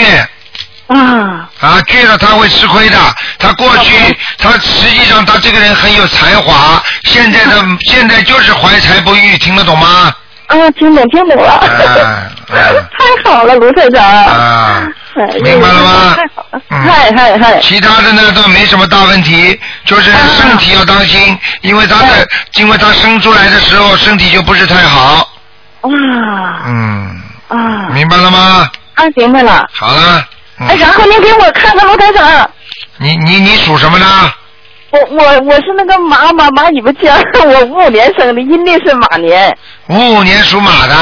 [0.88, 1.48] 啊。
[1.60, 2.98] 啊，倔了他会吃亏的。
[3.38, 10.12] 他过去，他实际上他这个人很有才华，现在的现在就是怀才不遇，听得懂吗？
[10.48, 11.60] 啊，听懂听懂了。
[12.52, 14.04] 太好了，卢队长。
[14.04, 14.84] 啊。
[15.44, 16.16] 明白了吗？
[16.70, 17.60] 嗨嗨嗨。
[17.60, 25.28] 其他的呢倒没什么大问题，就是身体要当心，因为他的，因为他生出来的时候身体就不是太好。
[25.82, 25.92] 哇。
[26.66, 27.22] 嗯。
[27.48, 27.90] 啊。
[27.94, 28.70] 明白了吗？
[28.96, 29.68] 啊，明白了。
[29.74, 30.26] 好了。
[30.60, 32.50] 嗯哎，然后您给我看看卢台长。
[32.98, 34.32] 你你你属什么呢？
[34.92, 37.12] 我我我是那个马马马尾巴尖，
[37.46, 39.58] 我五五年生的，阴历是马年。
[39.88, 40.96] 五五年属马的。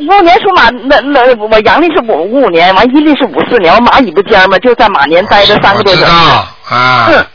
[0.00, 6.54] 五五年属马，那那我阳历是五五五年，完阴历是五四年，我马尾巴尖儿嘛，就在马年待着三个多我知道啊。
[6.68, 7.26] 嗯。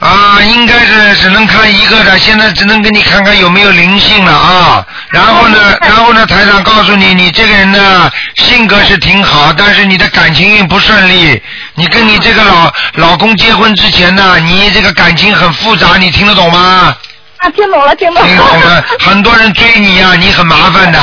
[0.00, 4.86] 啊，应该是只能看一个的，现在只能给你看看有没有灵性了啊。
[5.10, 11.40] 然后呢，然后呢，台长告诉你，你这个人呢，性格是挺好，但是你的感情运不顺利。
[11.74, 16.96] 你跟你这个老老公结婚之前呢，你这个感情很复杂，你听得懂吗？
[17.40, 18.28] 啊，听懂了，听懂了。
[18.28, 20.98] 听懂了，很多人追你呀、你很麻烦的。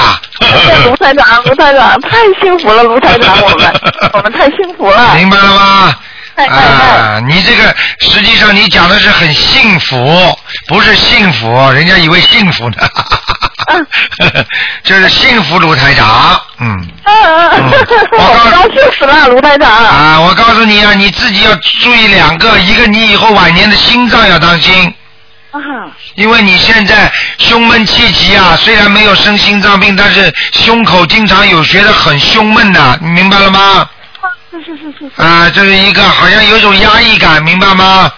[0.85, 3.73] 卢台长，卢台长，太幸福了，卢台长，我们
[4.13, 5.15] 我们太幸福了。
[5.15, 5.95] 明白了吗？
[6.35, 12.75] 太太啊，你这个实际上你讲的是很幸福，不是幸福，人家以为幸福呢。
[14.83, 16.87] 就是幸福卢台长，嗯。
[17.03, 17.71] 嗯，
[18.13, 19.69] 我高兴死了，卢台长。
[19.71, 24.93] 啊，我告诉你啊，你自己要注意两个，一个你以后晚年的心脏要当心。
[25.51, 25.59] 啊。
[26.15, 33.89] 因为你现在胸闷气急啊，虽然没有生心脏病，但是胸口经常有觉得很胸闷的，你明白了吗？
[34.51, 35.21] 是是是是。
[35.21, 38.11] 啊，这是一个好像有种压抑感，明白吗？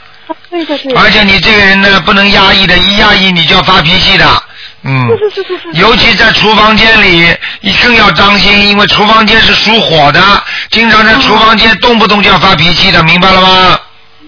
[0.49, 0.93] 对的对。
[0.93, 4.43] 而且你这个人呢，不能压抑的，一压抑你就要发脾气的。
[4.83, 5.07] 嗯。
[5.09, 5.79] 是是是是是。
[5.79, 10.21] 尤其在厨房间里，你更要当心，因为厨房间是属火的，
[10.69, 13.79] 经常在厨房间动不动就要发脾气的，明白了吗？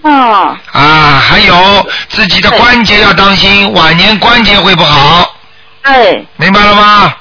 [0.02, 0.58] 啊。
[0.72, 5.36] 啊，还有自己的关节要当心，晚年关节会不好。
[5.82, 6.22] 哎。
[6.36, 7.14] 明白了吗？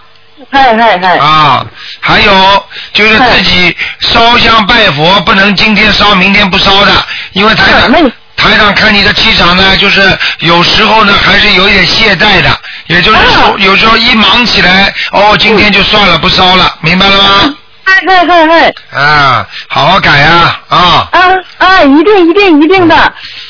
[0.51, 1.17] 嗨嗨嗨。
[1.17, 1.65] 啊，
[1.99, 6.91] 还有就是自己烧香拜佛，不能今天烧明天不烧的，
[7.33, 17.55] 因为台长台长看你的气场呢，就是有时候呢还是有一点懈怠的，也就是说有时候一忙起来，哦，今天就算了不烧了，明白了吗？
[17.83, 18.73] 嗨嗨嗨嗨。
[18.99, 21.07] 啊，好好改呀啊！
[21.11, 21.19] 啊
[21.57, 22.95] 啊，一定一定一定的。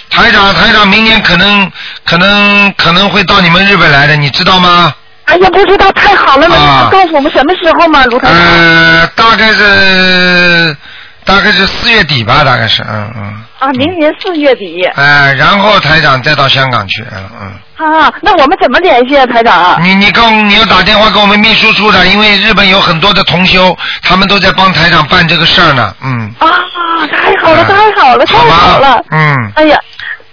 [0.09, 1.71] 台长台长明年可能
[2.05, 4.93] 可能可能会到你们日本来的，你知道吗？
[5.25, 8.37] 哎呀，不知道，太好了，嘛啊告诉我们什么时候吗，卢台长？
[8.37, 10.75] 呃，大概是
[11.23, 13.43] 大概是四月底吧，大概是，嗯嗯。
[13.59, 14.83] 啊，明年四月底。
[14.95, 17.51] 哎，然后台长再到香港去，嗯嗯。
[17.85, 19.81] 啊，那我们怎么联系啊，台长？
[19.83, 26.33] 你你跟你要打电话给我们秘书处的，因为日本有很多的同修，他们都在帮台长办这个事儿呢，嗯。
[26.39, 26.47] 啊，
[27.07, 29.03] 太好了，嗯太好了，太好了！
[29.11, 29.51] 嗯。
[29.55, 29.77] 哎呀，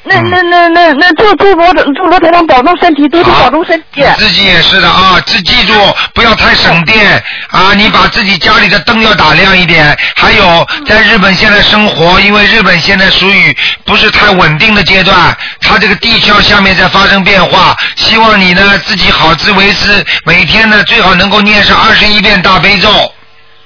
[0.05, 4.03] 那那那那那祝祝罗祝罗台长保重身体，多多保重身体。
[4.17, 5.75] 自己也是的啊，记记住
[6.15, 7.75] 不要太省电啊！
[7.75, 9.97] 你把自己家里的灯要打亮一点。
[10.17, 17.77] 还有，在日本现在生活，因为日本现在属于不是太稳定的阶段，它这个地壳下面在发生变化。
[17.97, 22.89] 希望你呢自己好自为之，每天呢最好能够念上二十一遍大悲咒。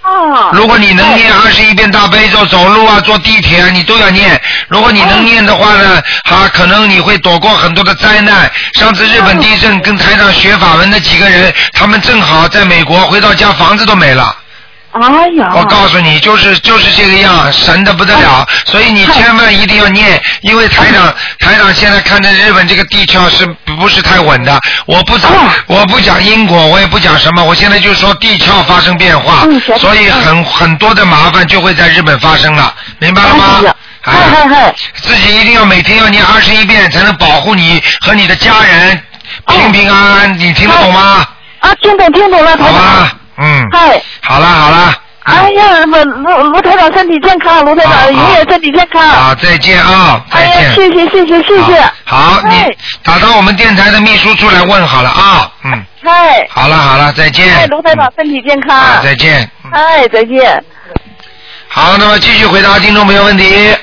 [0.03, 0.51] 啊。
[0.53, 4.41] 如果你能念二十一遍大悲咒，走路啊、坐地铁啊，你都要念。
[4.69, 8.51] 如果你能念的话呢，哈、可能你会躲过很多的灾难。
[8.75, 14.37] 上次日本地震，跟台上学法文的几个人，他们正好在美国回到家，房子都没了。
[14.92, 15.52] 哎呀。
[15.55, 18.46] 我告诉你，就是就是这个样，神的不得了。
[18.66, 24.61] 所以你千万一定要念，因为台长台长现在看着日本这个地壳是不是太稳的？
[24.87, 25.31] 我不讲
[25.66, 29.46] 我不讲因果，我也不讲什么，我现在就说地壳发生变化，
[29.78, 33.74] 所以很很多的麻烦就会在日本发生了，明白了吗？
[34.05, 39.00] 哎，自己一定要每天要念二十一遍，才能保护你和你的家人
[39.46, 40.38] 平平安安。
[40.38, 41.24] 你听得懂吗？
[41.61, 42.50] 啊，听懂听懂了。
[42.57, 44.00] 好吧，嗯，嗨。
[44.22, 49.02] 好了好了，哎呀，我卢卢台长身体健康，卢台长永远身体健康。
[49.09, 51.83] 好，再见啊，再哎呀见。，谢谢谢谢谢谢。
[52.05, 52.70] 好，你哎
[53.02, 56.46] 打到我们电台的秘书处来问好了啊，嗯，嗨。
[56.50, 57.55] 好了好了，再见。
[57.55, 58.78] 哎，卢台长身体健康。
[58.78, 59.50] 啊，再见。
[59.72, 60.64] 哎，再见。
[61.68, 63.74] 好，那么继续回答听众朋友问题。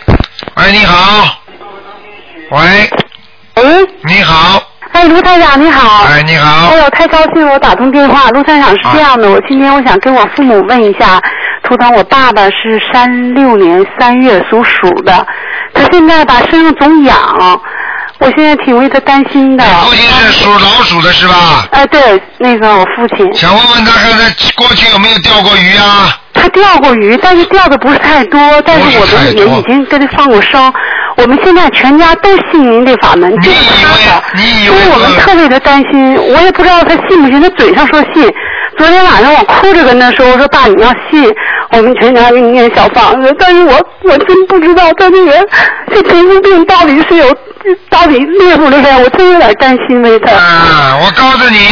[0.56, 1.41] 喂，你好。
[2.52, 2.89] 喂，
[3.56, 4.62] 喂，你好。
[4.91, 6.06] 哎，卢台长你好。
[6.06, 6.78] 哎，你好哎。
[6.78, 8.30] 呦，太高兴了，我打通电话。
[8.32, 11.21] 卢台长是这样的，我今天我想跟我父母问一下，
[11.63, 15.25] 图腾我爸爸是三六年三月属鼠的，
[15.73, 17.15] 他现在吧身上总痒，
[18.17, 19.63] 我现在挺为他担心的。
[19.63, 21.67] 父亲是属老鼠的是吧？
[21.71, 23.34] 哎，对，那个我父亲。
[23.34, 24.25] 想问问他看他
[24.56, 26.17] 过去有没有钓过鱼啊？
[26.34, 30.73] 他钓过鱼，但是钓的不是太多，但是我们也已经跟他放过生。
[31.22, 34.22] 我们现在全家都信您这法门，就是他的，
[34.66, 36.16] 所以我们特别的担心。
[36.16, 38.32] 我也不知道他信不信，他嘴上说信。
[38.78, 41.30] 昨天晚上我哭着跟他说：“我说爸，你要信，
[41.72, 45.34] 我们全家给你念小房子。”但是我我真不知道他这个
[45.94, 47.36] 这皮肤病到底是有
[47.90, 50.32] 到底厉不厉害，我真有点担心为他。
[50.32, 51.68] 啊，我告诉你，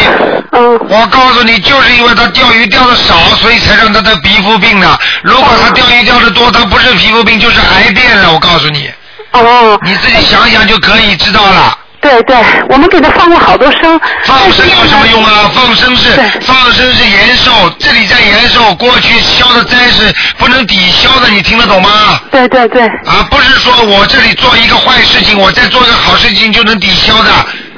[0.52, 5.00] 嗯，我告诉你，就是因为他钓鱼钓的少，所以才让他得皮肤病的。
[5.24, 8.34] 如果他钓鱼钓的多，他不是皮肤病就是癌变了。
[8.34, 8.92] 我告诉你，
[9.40, 11.78] 哦，你自己想想就可以知道了。
[12.00, 12.38] 对对，
[12.70, 14.00] 我们给他放过好多生。
[14.24, 15.50] 放生有什么用啊？
[15.54, 22.20] 放生是放生是延寿，这里在延寿，过去消的灾是不能抵消的，你听得懂吗？
[22.32, 22.86] 对对对。
[22.86, 27.32] 啊，不是说我这里做一个坏事情，我再做一个好事情就能抵消的。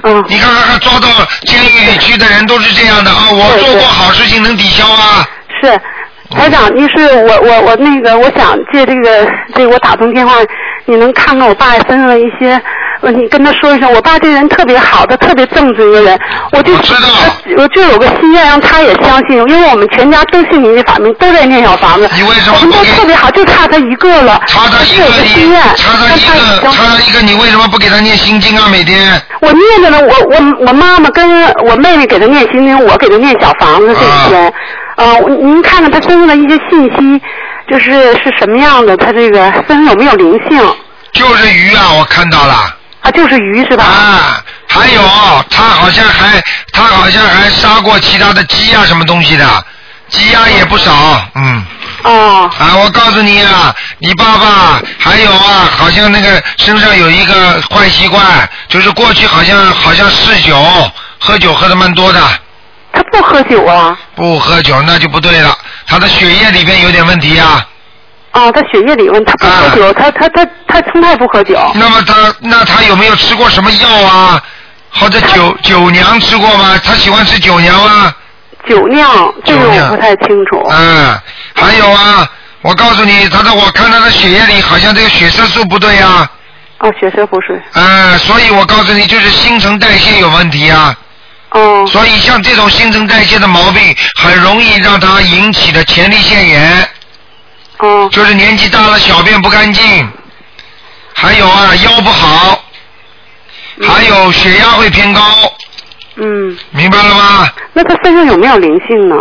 [0.03, 0.23] 嗯。
[0.27, 1.07] 你看看看，抓到
[1.47, 3.29] 监狱里去的人都是这样的啊！
[3.31, 5.25] 我做过好事情能抵消啊。
[5.63, 5.79] 是，
[6.29, 10.35] 台长，你是我我我那个，我想借这个这个我打通电话，
[10.89, 12.59] 你能看看我爸身上的一些，
[13.01, 16.19] 呃你跟他说一声，我爸这人特别好，他特别正直一个人，
[16.51, 17.09] 我就知道，
[17.57, 28.67] 我就有个心愿让他也相信，因为我们全家都信您的法门，都在念小房子，你为什么我们都特别好，就差他一个了，差他一个有个心愿，差他一个，差他一个，你为什么不给他念心经啊？
[28.71, 29.21] 每天。
[29.41, 34.53] 我念着呢，我我我妈妈跟我妹妹给他念心经，我给他念小房子这一天。
[34.97, 37.21] 呃，您看看他身上的一些信息，
[37.69, 37.91] 就是
[38.23, 38.97] 是什么样的？
[38.97, 40.75] 它这个身上有没有灵性？
[41.13, 42.75] 就是鱼啊，我看到了。
[43.01, 43.83] 啊，就是鱼是吧？
[43.83, 45.01] 啊，还有
[45.49, 46.41] 他好像还
[46.73, 49.45] 他好像还杀过其他的鸡啊什么东西的，
[50.09, 50.91] 鸡鸭也不少，
[51.35, 51.65] 嗯。
[52.03, 52.49] 哦。
[52.59, 58.21] 啊，我告诉你啊，你爸爸还有啊，好像那个身上有一个坏习惯，
[58.67, 60.57] 就是过去好像好像嗜酒，
[61.19, 62.21] 喝酒喝的蛮多的。
[62.91, 63.97] 他不喝酒啊？
[64.15, 67.65] 不喝酒那就不对了，他的血液里边有点问题啊。
[68.33, 71.59] 哦，他血液里问他不喝酒，他他他他从来不喝酒。
[71.75, 74.43] 那么他那他有没有吃过什么药啊？
[74.91, 76.79] 或者酒酒娘吃过吗？
[76.83, 78.13] 他喜欢吃酒娘吗？
[78.67, 80.67] 酒酿这个我不太清楚。
[80.69, 81.19] 嗯，
[81.55, 82.27] 还有啊，
[82.61, 86.29] 我告诉你，他的我看他的血液里好像这个血色素不对啊。
[86.79, 87.61] 哦，血色不是。
[87.73, 90.95] 嗯，所以我告诉你，就是新陈代谢有问题啊。
[91.51, 91.85] 哦。
[91.87, 96.89] 所以像这种新陈代谢的毛病，很容易让他引起的前列腺炎。
[97.79, 98.09] 哦。
[98.11, 100.11] 就是年纪大了，小便不干净。
[101.13, 102.63] 还有啊，腰不好。
[103.81, 105.21] 还有血压会偏高。
[106.15, 106.57] 嗯。
[106.71, 107.49] 明白了吗？
[107.73, 109.15] 那他身上有没有灵性呢？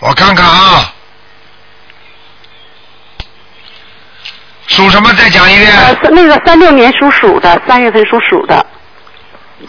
[0.00, 0.92] 我看看啊。
[4.66, 5.12] 属什么？
[5.14, 5.70] 再讲一遍。
[5.76, 8.64] 呃，那个三六年属鼠的，三月份属鼠的。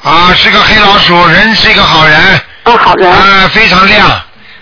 [0.04, 2.18] 啊，是个黑老鼠，人是一个好人。
[2.64, 3.12] 啊，好人。
[3.12, 4.10] 啊，非常亮。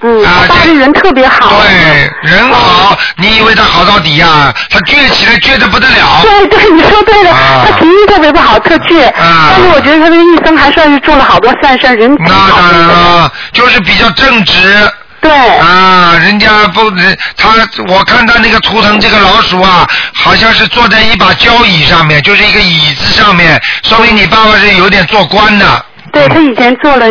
[0.01, 1.61] 嗯，啊，大这人特别好。
[1.61, 4.53] 对，人好，你以为他好到底呀？
[4.69, 6.21] 他倔起来倔得不得了。
[6.21, 7.33] 对对，你说对了，
[7.65, 9.07] 他脾气特别不好，特倔。
[9.09, 9.51] 啊。
[9.51, 14.91] 但是我觉得他这一生还算是做了好多善事，人那当然了，就是比较正直。
[15.21, 15.31] 对。
[15.31, 16.89] 啊，人家不，
[17.37, 17.49] 他
[17.87, 25.85] 我看他那个图腾，这个老鼠啊，好像是坐在一把交椅上面，就是一个椅子上面，说明你爸爸是有点做官的。
[26.11, 27.05] 对他以前做了，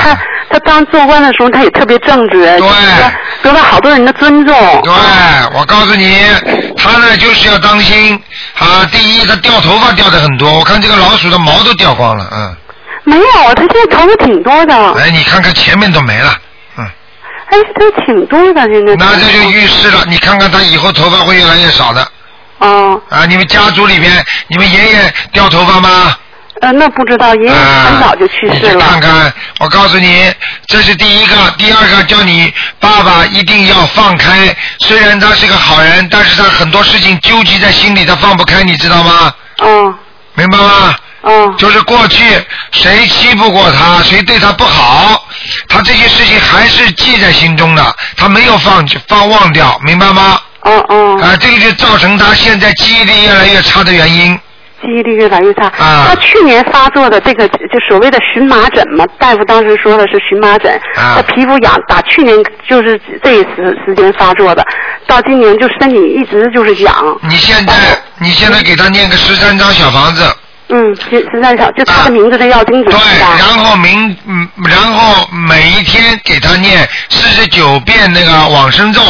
[0.00, 0.18] 他
[0.50, 2.62] 他当做官的时候，他也特别正直，对，
[3.42, 4.54] 得到好多人的尊重。
[4.82, 4.92] 对，
[5.54, 6.24] 我告诉你，
[6.74, 8.18] 他呢就是要当心
[8.58, 8.88] 啊！
[8.90, 12.56] 第一，他掉头发掉的很多，我看这个老鼠的毛都掉光了，嗯。
[13.04, 14.92] 没有，他现在头发挺多的。
[14.94, 16.34] 哎，你看看前面都没了，
[17.50, 17.60] 嗯。
[17.60, 18.94] 哎，他挺多的现在。
[18.96, 22.06] 那这就预示了，你看看他以后头发会越来越少的。
[22.58, 23.00] 哦。
[23.10, 26.16] 啊，你们家族里面，你们爷爷掉头发吗？
[26.60, 28.80] 呃，那不知道，爷爷很早就去世了。
[28.80, 30.24] 看看，我告诉你，
[30.66, 34.56] 这是第一个，第二个叫你爸爸一定要放开。
[34.80, 39.32] 虽然他是个好人，但是他很多事情纠结在心里，他放不开，你知道吗？
[39.62, 39.94] 嗯。
[40.34, 40.96] 明白吗？
[41.22, 41.56] 嗯。
[41.56, 42.24] 就是过去
[42.72, 45.17] 谁欺负过他，谁对他不好，
[45.68, 50.40] 他这些事情还是记在心中的，他没有放放忘掉，明白吗？
[50.62, 51.20] 哦哦。
[51.22, 54.38] 啊，这个就造成他现在记忆力越来越差的原因。
[54.80, 55.66] 记忆力越来越差。
[55.76, 60.80] 啊他去年发作的这个就所谓的荨麻疹嘛，大夫当时说的是荨麻疹。
[60.94, 62.36] 他皮肤痒，打去年
[62.68, 64.64] 就是这时时间发作的，
[65.06, 67.18] 到今年就身体一直就是痒。
[67.22, 67.74] 你现在
[68.18, 70.22] 你现在给他念个十三张小房子。
[70.68, 72.90] 嗯，十十三条，就他的名字的要经者。
[72.90, 79.00] 对，然后明嗯，然后每一天给他念四十九遍那个往生咒。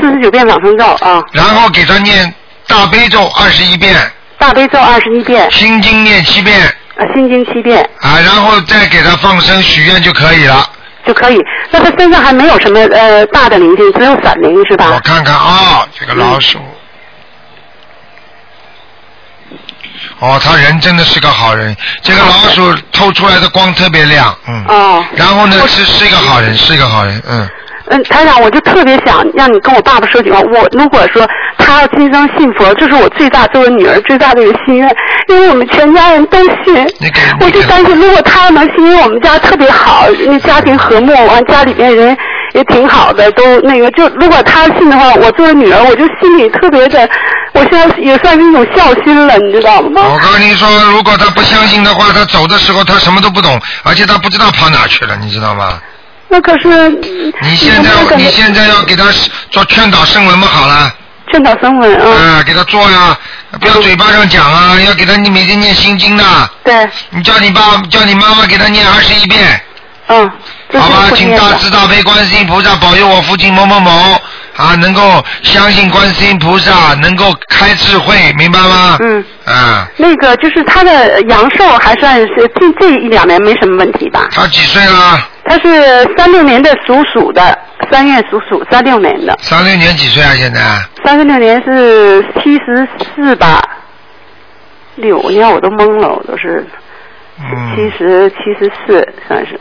[0.00, 1.22] 四十九遍往生咒啊。
[1.32, 2.32] 然后给他念
[2.68, 3.96] 大悲咒二十一遍。
[4.38, 6.58] 大悲咒二十一遍，心经念七遍，
[6.96, 10.66] 啊，心经七遍，啊，然后再给他放生许愿就可以了，
[11.04, 11.38] 就可以。
[11.70, 14.92] 那他身上还没有什么呃大的灵性，只有散灵是吧？
[14.94, 16.58] 我看看啊，这个老鼠，
[20.20, 27.48] 哦，他人真的是个好人，这个老鼠透出来的光特别亮，嗯，哦，然后呢是是一个好人，是一个好人，嗯。
[27.92, 30.38] 嗯，台长，我就特别想让你跟我爸爸说句话。
[30.38, 34.88] 我如果说他要今生信佛，这是我最大作为女儿最大的一个心愿，
[35.26, 36.86] 因为我们全家人都信。
[37.40, 42.16] 我就担心，如果他要能信，因为我们家特别好，那家庭和睦，完家里面人
[42.52, 47.08] 也挺好的，都那个就如果他信的话，我作为女儿，我就心里特别的，
[47.52, 50.02] 我现在也算是一种孝心了，你知道吗？
[50.02, 55.80] 我跟你说，如果他不相信的话，他走的时候他什么都不懂，而且他不知道跑哪去了，你知道吗？
[56.28, 56.88] 那可是
[57.42, 59.04] 你现在你现在要给他
[59.50, 60.46] 做劝导声文不？
[60.46, 60.92] 好了，
[61.32, 63.18] 劝导声文啊，啊，给他做呀，
[63.60, 66.24] 不要嘴巴上讲啊，要给他你每天念心经的。
[66.62, 66.88] 对。
[67.10, 69.60] 你叫你爸叫你妈妈给他念二十一遍。
[70.06, 70.30] 嗯。
[70.78, 73.90] 好吧，请大慈大悲观世音菩萨保佑我父亲某某某
[74.56, 78.98] 啊，能够相信观世音菩萨，能够开智慧，明白吗？
[79.00, 79.24] 嗯。
[79.46, 79.88] 啊。
[79.96, 84.28] 那个就是他的阳寿还算是近这一两年没什么问题吧？
[84.30, 85.18] 他几岁了？
[85.44, 87.58] 他是三六年的属鼠的，
[87.90, 89.36] 三月属鼠，三六年的。
[89.40, 90.34] 三六年几岁啊？
[90.36, 90.60] 现在？
[91.04, 93.60] 三十六年是七十四吧？
[94.96, 96.64] 六年我都懵了，我都是。
[97.38, 97.74] 嗯。
[97.74, 99.58] 七十七十四算是。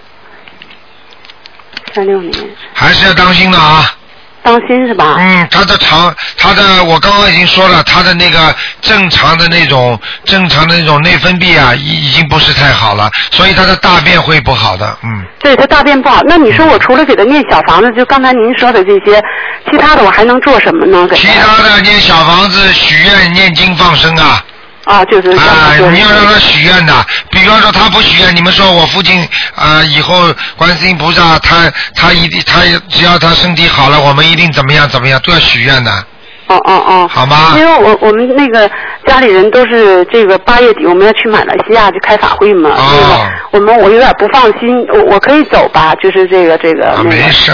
[1.94, 2.34] 三六年。
[2.74, 3.94] 还是要当心的啊。
[4.42, 5.18] 当心是吧？
[5.20, 15.26] 嗯，他的肠，他的我刚刚已经说了，他的那个正常的那种正常的那种内分泌啊，已已经不是太好了，所以他的大便会不好的，嗯。
[15.40, 19.22] 对他大便不好，那你说我除了给他念小房子，就刚才您说的这些，
[19.70, 21.08] 其他的我还能做什么呢？
[21.14, 24.44] 其他的念小房子、许愿、念经、放生啊。
[24.90, 36.06] 啊，就是啊，你要让他许愿的，比方说他不许愿，你们说我父亲啊，以后观世音菩萨他他一定他只要他身体好了，我们一定怎么样怎么样都要许愿的。
[36.50, 37.54] 哦哦哦，好吗？
[37.58, 38.70] 因为我我们那个
[39.06, 45.94] 家里人都是这个八月底我们要去马来西亚去开法会嘛，那个我们我有点不放心，我我可以走吧？
[46.02, 47.04] 就是这个这个。
[47.04, 47.52] 没事，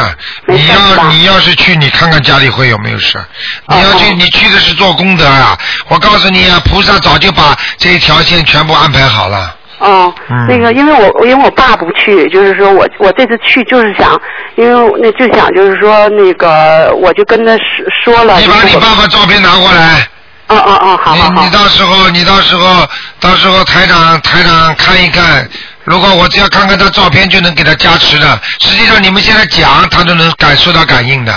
[0.47, 3.17] 你要你要是去，你看看家里会有没有事？
[3.67, 5.57] 你要去，你去的是做功德啊！
[5.89, 9.55] 我告诉你啊，菩萨早就把这一条线全部安排好了。
[9.79, 10.13] 哦，
[10.47, 14.19] 那个，因为我因为我爸不去，就是说我我这次去就是想，
[14.55, 17.63] 因为那就想就是说那个，我就跟他说
[18.03, 18.39] 说了。
[18.39, 20.07] 你把你爸爸照片拿过来。
[20.47, 21.41] 哦哦哦，好好好。
[21.41, 22.87] 你你到时候你到时候
[23.19, 25.49] 到时候台长台长看一看，
[25.83, 31.33] 如果我只要看看他照片就能给他加持的，实际上你们现在讲他都能感受到感应的。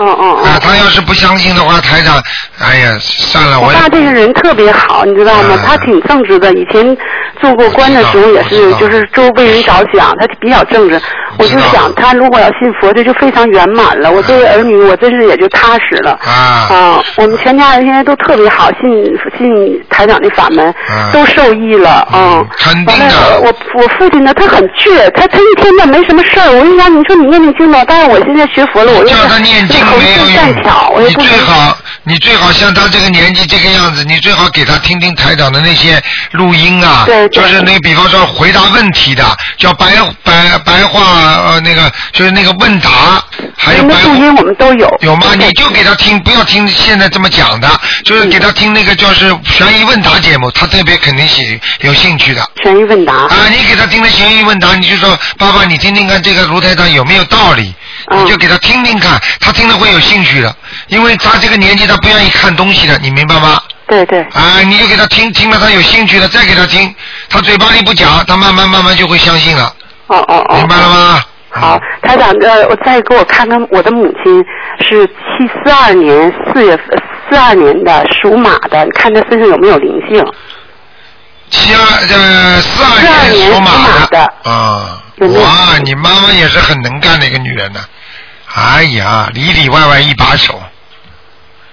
[0.00, 0.44] 嗯嗯嗯。
[0.50, 2.20] 啊，他要是不相信的话，台长，
[2.58, 5.54] 哎呀，算了，我我爸这个人特别好，你知道吗？
[5.54, 6.96] 啊他挺正直的，以前
[7.40, 11.00] 做过官的时候也是，就是周为人着想，他比较正直。
[11.38, 14.10] 我就想，他如果要信佛，这就非常圆满了。
[14.10, 16.18] 我作为儿女，我真是也就踏实了。
[16.24, 18.90] 啊啊，我们全家人现在都特别好，信
[19.38, 22.06] 信台长的法门，啊都受益了。
[22.12, 23.40] 嗯，肯定完了，的。
[23.40, 26.50] 我我父亲呢，他很倔，他他一天呢没什么事儿。
[26.50, 29.84] 我就想，你说你念念经吧，但是我现在学佛了，我又叫他念经
[30.40, 31.76] 横没有冲战巧，我也不你最好
[32.10, 36.02] 你最好像他这个年纪这个样子，你最好给他听听台长的那些
[36.32, 39.24] 录音啊，对对就是那比方说回答问题的，
[39.56, 39.94] 叫白
[40.24, 41.00] 白白话
[41.44, 43.22] 呃那个就是那个问答，
[43.56, 44.92] 还有白那录音我们都有。
[45.02, 45.28] 有吗？
[45.38, 52.44] 你就给他听，不要听现在这么讲的，就是给他听那个就是悬疑问答节目，他特别肯定喜有兴趣的。
[52.64, 53.14] 悬疑问答。
[53.14, 57.72] 啊，你给他听了悬疑问答，你就说爸爸，你听听看这个卢台长有没有道理，
[58.10, 60.52] 嗯你就给他听听看，他听了会有兴趣的，
[60.88, 63.60] 因为他这个年纪他不愿意看东西的，你明白吗？
[63.86, 64.20] 对对。
[64.32, 66.94] 啊，你就给他听，听了他有兴趣了，再给他听，
[67.28, 69.74] 他嘴巴里不讲，他慢慢慢慢就会相信了，
[70.06, 70.56] 哦哦哦。
[70.56, 71.24] 明白了吗？
[71.52, 74.44] 好，台长，呃，我再给我看看我的母亲
[74.88, 76.86] 是七四二年四月份
[77.28, 80.24] 四二年的属马的，你看她身上有没有灵性？
[81.50, 82.90] 七二呃四二
[83.28, 87.80] 42年属马的啊，哇，你妈妈也是很能干的一个女人呢，
[88.54, 90.62] 哎呀，里里外外一把手，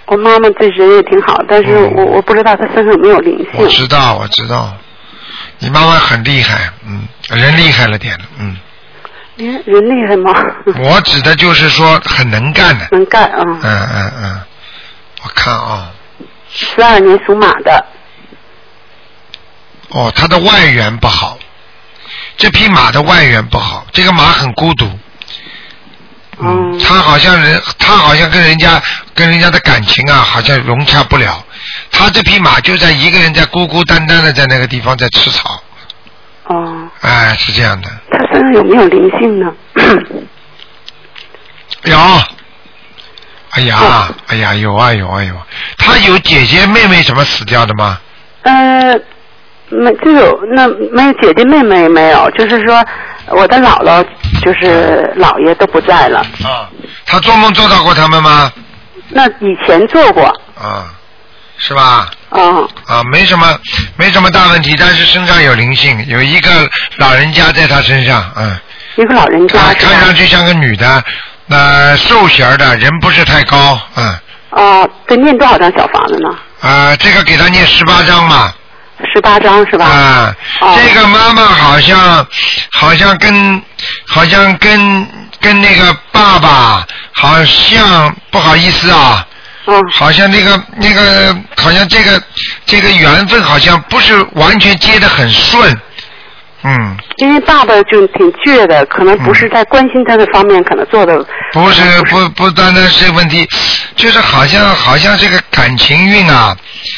[0.08, 1.94] 我妈妈这人也挺好，但是嗯。
[1.96, 3.48] 我我不知道她身上有没有灵性。
[3.54, 3.68] 我。
[3.68, 4.76] 知道我知道，
[5.60, 8.58] 你妈妈很厉害，嗯，人厉害了点，嗯，
[9.36, 10.34] 人人厉害吗？
[10.84, 13.44] 我指的就是说很能干的，能干啊！
[13.46, 14.42] 嗯嗯嗯，
[15.24, 15.92] 我看啊、
[16.50, 17.86] 十二年属马的，
[19.90, 21.38] 哦，他的外缘不好，
[22.38, 24.90] 这匹马的外缘不好，这个马很孤独。
[26.40, 28.82] 嗯，他好像人，他好像跟人家
[29.18, 31.44] 跟人家的感情啊，好像融洽不了。
[31.92, 35.60] 他这匹马就在一个人在孤孤单单的在那个地方在吃草，
[36.46, 37.90] 哦，哎，是这样的。
[38.12, 39.52] 他身上有没有灵性呢？
[41.84, 41.98] 有，
[43.52, 45.48] 哎呀，哎呀，有啊有啊有啊。
[45.80, 48.00] 他有姐姐妹妹什么死掉的吗？
[48.44, 48.94] 呃，
[49.70, 52.86] 没，就有那没有姐姐妹妹没有，就是说
[53.30, 54.06] 我的姥姥
[54.44, 56.20] 就是姥爷都不在了。
[56.20, 56.70] 啊，
[57.08, 58.54] 他做梦做到过他们吗？
[59.10, 60.94] 那以前做过，啊，
[61.58, 62.10] 是吧？
[62.32, 63.58] 嗯，啊，没什么，
[63.96, 66.50] 没什么大问题，但是身上有灵性，有一个
[66.98, 68.58] 老人家在他身上，嗯，
[68.98, 71.04] 一个老人家啊看上去像个女的，
[71.50, 74.20] 呃，瘦型儿的，人不是太高，嗯，
[74.52, 76.30] 哦，得念多少张小房子呢？
[76.62, 78.54] 啊，这个给他念十八张嘛，
[79.14, 79.86] 十八张是吧？
[79.86, 80.78] 啊，哦。
[80.82, 82.26] 这个妈妈好像
[82.72, 83.62] 好像跟
[84.06, 85.08] 好像跟
[85.40, 89.26] 跟那个爸爸好像不好意思啊，
[89.68, 92.22] 嗯，好像那个那个好像这个
[92.66, 95.80] 这个缘分好像不是完全接得很顺，
[96.64, 101.18] 嗯，因为爸爸就挺倔的，可能不是在关心他的方面，可能做的
[101.54, 103.48] 不是不不单单是问题，
[103.96, 106.56] 就是好像好像这个感情运啊，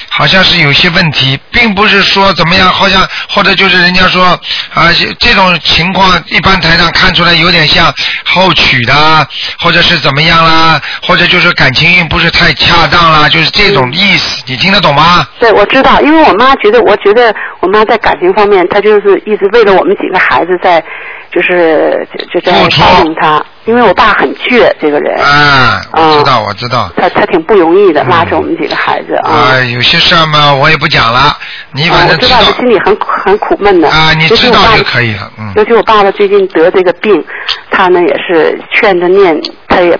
[0.09, 4.25] 好像是有些问题，并不是说怎么样，好像或者就是人家说
[4.73, 7.93] 啊这这种情况，一般台上看出来有点像
[8.25, 9.27] 后娶的，
[9.59, 15.27] 或者是怎么样啦，或者就是感情运不是太恰当啦，就是这种意思，你听得懂吗？
[15.39, 20.83] 对，我知道，因为我妈觉得，我觉得我妈在感情方面，她就是一直为了我们几个孩子在，
[21.31, 23.43] 就是就就在包容她。
[23.65, 26.89] 因为我爸很倔，这个人，啊，我嗯知道，我知道。
[26.97, 29.29] 他他挺不容易的，嗯拉着我们几个孩子啊。
[29.29, 31.37] 啊，有些事儿嘛，我也不讲了，
[31.73, 33.87] 你啊，反正我知道他心里很很苦闷的。
[33.87, 35.53] 啊，你知道就可以了，嗯。
[35.55, 37.23] 尤其我爸爸最近得这个病，
[37.69, 39.99] 他呢也是劝着念，他也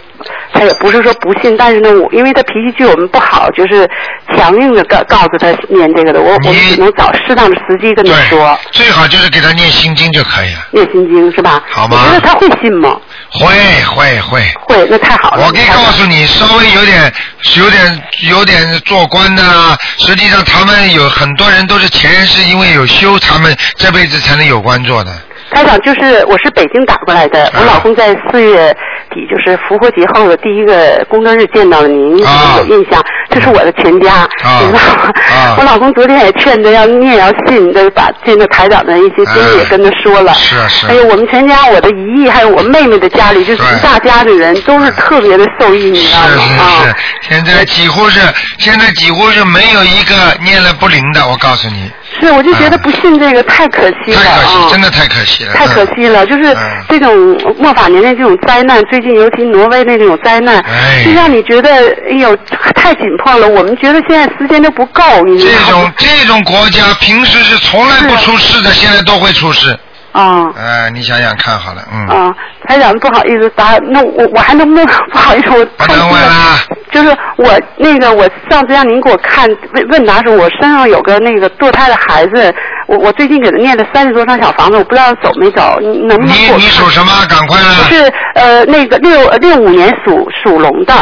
[0.54, 3.90] 他也不是说不信，但是呢，我因为他脾气对我们不好，就是
[4.36, 10.68] 强硬的告告诉他念这个的，我我们只能找适当的时机跟他说，最好就是给他念心经就可以了。
[10.72, 11.64] 念心经是吧？
[11.70, 13.00] 好吗你觉得他会信吗？
[13.32, 13.48] 会
[13.86, 15.46] 会会，会，那太好了。
[15.46, 17.14] 我可以告诉你，稍微有点
[17.58, 25.12] 有点有点做官的啊，实际上他们有很多人都是前世因为有修，他们这辈子才能有官做的。
[25.52, 28.76] 台长，就是我是北京打过来的，啊我老公在四月
[29.12, 33.04] 底，就是复活节后的第一个工作日见到了您，啊有印象。
[33.32, 35.14] 这是我的全家，啊你知道吗？
[35.32, 40.32] 啊我老公昨天也劝着要念要信，就把这个台长的一些经历也跟他说了。
[40.32, 46.28] 啊是是还有我们全家，我的姨姨还有我妹妹的家里，就是一大家的人都是特别的受益，你知道吗？
[46.28, 46.96] 是啊是，
[47.30, 48.20] 现在几乎是
[48.58, 51.92] 现在几乎是没有一个念了不灵的，我告诉你。
[52.20, 54.68] 是，我就觉得不信这个太可惜了太可惜，哦。
[54.72, 55.54] 真的太可惜了。
[55.54, 61.70] 太可惜了，就是嗯这种末法年代这种灾难，最近尤其挪威的那种灾难，哎就让你觉得
[62.10, 62.36] 哎呦
[62.76, 63.48] 太紧迫了。
[63.48, 65.94] 我们觉得现在时间都不够，你知这道吗种？
[65.98, 69.78] 这种国家平时是从来不出事的，现在都会出事。
[70.12, 72.08] 啊哎，你想想看好了，嗯。
[72.08, 72.36] 啊，
[72.68, 76.58] 台长不好意思答，那我我还能不能 不好意思我不能问啦。
[76.92, 82.54] 就是我那个我上次让您给我看问问答时候，我身上有个那个堕胎的孩子，
[82.88, 87.12] 我我最近给他念了三十多张小房子，我不知道走没走，你能不能你你属什么？
[87.30, 87.74] 赶快我啦！
[87.90, 90.94] 是呃那个六六五年属属龙的，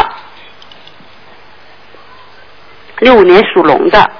[2.99, 4.11] 六五年属龙的，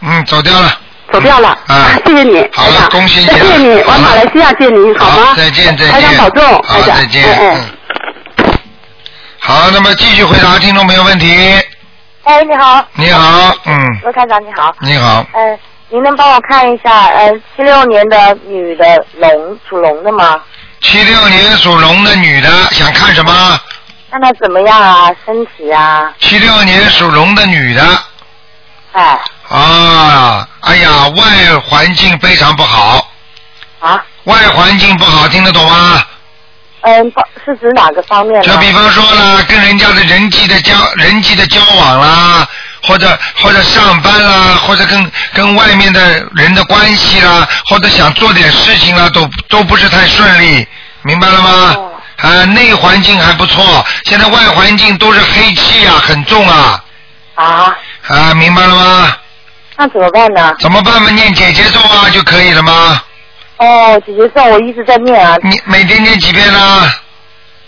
[0.00, 0.68] 嗯，走掉了。
[1.12, 1.48] 走掉了。
[1.66, 2.90] 啊谢谢你，好了台长。
[2.90, 5.34] 恭喜你了谢谢你，往马来西亚见您，好吗？
[5.36, 5.90] 再见再见。
[5.92, 6.96] 台长保重，好台，长。
[6.96, 7.24] 再见。
[7.24, 7.68] 嗯嗯。
[8.38, 8.58] 嗯。
[9.38, 11.58] 好，那么继续回答听众朋友问题。
[12.24, 14.74] 哎，你好，你好，嗯，罗台长，你好。
[14.80, 15.58] 你好，呃，
[15.88, 18.84] 您能帮我看一下，呃，七六年的女的
[19.16, 20.40] 龙，属龙的吗？
[20.82, 23.58] 七六年属龙的女的想看什么？
[24.10, 27.82] 看她怎么样啊，身体啊，七六年属龙的女的
[28.92, 29.18] 哎，
[29.50, 31.24] 啊，哎呀，外
[31.66, 33.10] 环境非常不好，
[33.80, 36.02] 啊，外环境不好，听得懂吗？
[36.82, 38.40] 嗯、不是指哪个方面？
[38.42, 42.46] 就比方说啦，跟人家的人际的交人际的交往啦，
[42.84, 50.66] 或者或者上班啦，或者跟跟外面的人的关系啦，或者想做点事情啦，都都不是太顺利，
[51.02, 51.74] 明白了吗？
[51.76, 51.86] 哦
[52.22, 56.84] 啊，内环境还不错，现在外环境都是黑气啊，很重啊，
[57.34, 57.76] 啊，
[58.06, 59.16] 啊，明白了吗？
[59.80, 60.54] 那怎么办呢？
[60.58, 61.08] 怎么办嘛？
[61.08, 63.02] 念姐姐咒啊就可以了吗？
[63.56, 66.92] 哦，姐姐咒我一直在念啊，你每天念几遍呢？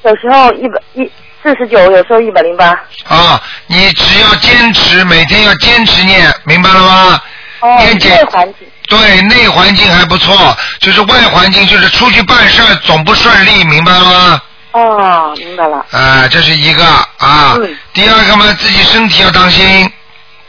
[0.03, 1.11] 有时候一百一
[1.43, 2.67] 四十九，有时候一百零八。
[3.09, 7.21] 啊，你只要坚持，每天要坚持念，明白了吗？
[7.61, 8.69] 哦，念姐内环境。
[8.89, 14.43] 对，内环境还不错，就是外环境就是出去办事总不顺利，明白了吗？
[14.73, 17.57] 哦，明白了，啊，这是一个啊。
[17.57, 19.91] 嗯第二个嘛，自己身体要当心。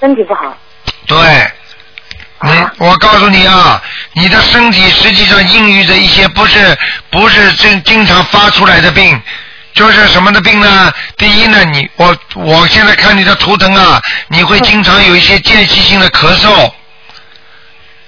[0.02, 0.54] 身体不好。
[1.06, 1.18] 对。
[2.46, 3.82] 你，我告诉你啊，
[4.12, 6.78] 你的身体实际上孕育着一些不是
[7.10, 9.22] 不是经经常发出来的病，
[9.74, 10.94] 就是什么的病呢？
[11.16, 16.70] 第一呢，你我我现在看你的图腾啊，你会经常有一些间歇性的咳嗽，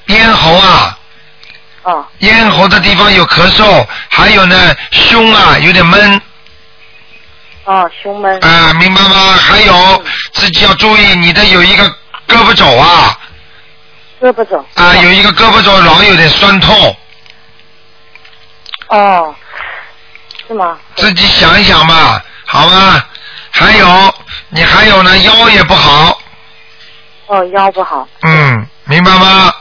[0.08, 1.00] 咽喉啊，
[1.84, 6.22] 哦，咽喉的地方有咳嗽，还有呢胸啊有点闷
[7.64, 8.38] 哦，胸闷。
[8.44, 9.34] 啊，明白吗？
[9.40, 11.98] 还有自己要注意你的有一个
[12.28, 13.18] 胳膊肘啊
[14.22, 14.66] 胳膊肘。
[14.76, 16.96] 啊有一个胳膊肘老有点酸痛，
[18.90, 19.36] 哦，
[20.48, 20.78] 是吗？
[20.96, 23.04] 自己想一想吧，好吗？
[23.52, 24.14] 还有
[24.50, 26.20] 你还有呢腰也不好，
[27.28, 28.08] 哦，腰不好。
[28.22, 29.54] 嗯，明白吗？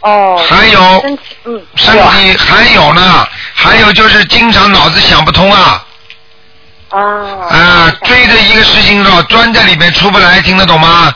[0.00, 0.44] 哦。
[0.48, 1.66] 还有身体，嗯。
[1.76, 5.84] 身体还有呢，还有就是经常脑子想不通啊。
[6.90, 7.00] 啊。
[7.50, 11.12] 啊，追着一个事情绕钻在里面出不来，听得懂吗？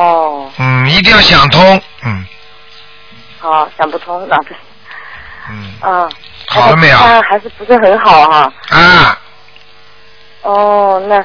[0.00, 2.26] 哦，嗯，一定要想通，嗯
[3.38, 4.56] 好，想不通，脑子。
[5.50, 6.08] 嗯，啊。
[6.48, 6.96] 好了没有？
[6.96, 9.18] 他还是不是很好哈、啊，
[10.42, 11.24] 哦，那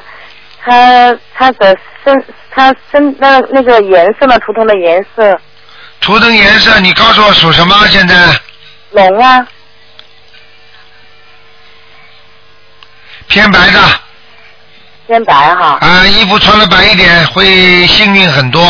[0.63, 4.37] 他他的身他身那那个颜色呢？
[4.39, 5.39] 图腾的颜色，
[5.99, 7.75] 图腾颜色，你告诉我属什么？
[7.87, 8.39] 现在
[8.91, 9.47] 龙啊，
[13.27, 13.79] 偏白的
[15.07, 15.77] 偏白哈。
[15.81, 18.63] 啊，衣服穿的白一点会幸运很多，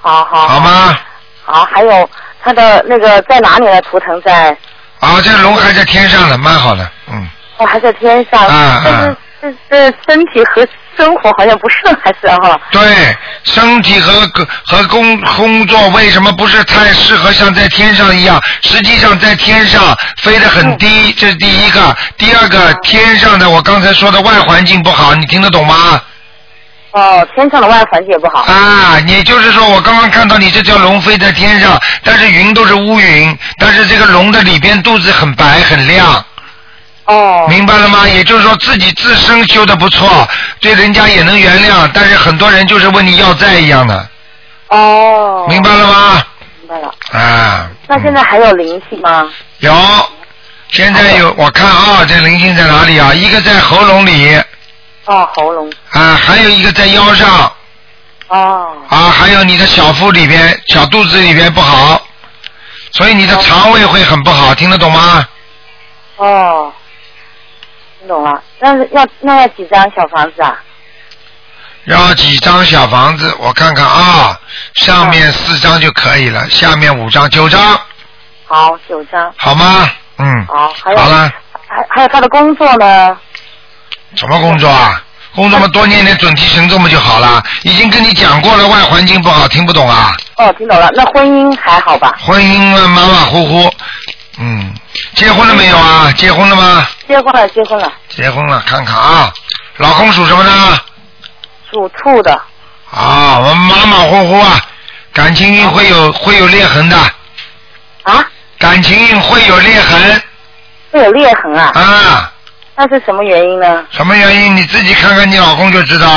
[0.00, 0.48] 好好。
[0.48, 0.96] 好吗？
[1.44, 2.10] 好，还有
[2.42, 3.80] 他的那个在哪里呢？
[3.82, 4.56] 图腾在
[5.00, 7.28] 啊，这个龙还在天上呢，蛮好的，嗯，
[7.58, 8.46] 哦，还在天上。
[8.46, 10.66] 啊但是这这身体和
[10.96, 12.58] 生活好像不顺，还是哈。
[12.70, 12.82] 对，
[13.44, 14.12] 身体和
[14.64, 18.42] 和工工作为什么不是太适合像在天上一样？
[18.62, 21.96] 实际上在天上飞得很低，这是第一个。
[22.16, 26.00] 第二个，天上的我刚才说的外环境不好，你听得懂吗？
[26.92, 28.42] 哦，天上的外环境也不好。
[28.44, 36.24] 啊，也就是说，我刚刚看到你这条龙飞在天上，但是云都是乌云，但是这个龙的里边肚子很白很亮。
[37.06, 37.46] 哦。
[37.48, 38.06] 明白了吗？
[38.06, 40.28] 也就是说自己自身修的不错，
[40.60, 44.08] 对人家也能原谅，但是很多人就是问你要债一样的，
[44.68, 45.46] 哦。
[45.48, 46.22] 明白了吗？
[46.60, 46.94] 明白了。
[47.12, 49.28] 啊，那现在还有灵性吗？
[49.60, 49.72] 有，
[50.70, 53.14] 现在有，我看啊，这灵性在哪里啊？
[53.14, 54.36] 一个在喉咙里，
[55.04, 55.72] 哦，喉咙。
[55.90, 57.52] 啊，还有一个在腰上，
[58.28, 58.72] 哦。
[58.88, 62.02] 啊，还有你的小腹里边、小肚子里边不好，
[62.92, 65.24] 所以你的肠胃会很不好，听得懂吗？
[66.16, 66.72] 哦。
[68.06, 70.56] 听懂了，那是要那要几张小房子啊？
[71.86, 73.34] 要几张小房子？
[73.40, 74.38] 我看看啊，
[74.74, 77.60] 上面四张就可以了，下面五张，九张，
[78.46, 79.34] 好，九张。
[79.36, 79.90] 好吗？
[80.18, 81.32] 嗯，好，还有好了，
[81.66, 83.18] 还还有他的工作呢？
[84.14, 85.02] 什么工作啊？
[85.34, 87.42] 工作嘛，多念点准提神咒嘛就好了。
[87.64, 90.16] 已经跟你讲过了，外环境不好，听不懂啊？
[90.36, 90.88] 哦，听懂了。
[90.94, 92.14] 那婚姻还好吧？
[92.20, 93.74] 婚姻嘛马马虎虎，
[94.38, 94.74] 嗯，
[95.14, 96.12] 结婚了没有啊？
[96.12, 96.86] 结婚了吗？
[97.08, 99.32] 结婚了，结婚了，结婚了，看看啊，
[99.78, 100.78] 老公属什么呢？
[101.70, 102.32] 属兔的。
[102.90, 104.60] 啊，我马马虎虎啊，
[105.12, 106.96] 感情运会有会有裂痕的。
[108.02, 108.24] 啊？
[108.58, 110.22] 感情运会有裂痕
[110.92, 111.72] 会有裂痕啊？
[111.74, 112.32] 啊？
[112.76, 113.84] 那是什么原因呢？
[113.90, 114.56] 什么原因？
[114.56, 116.08] 你自己看看你老公就知道。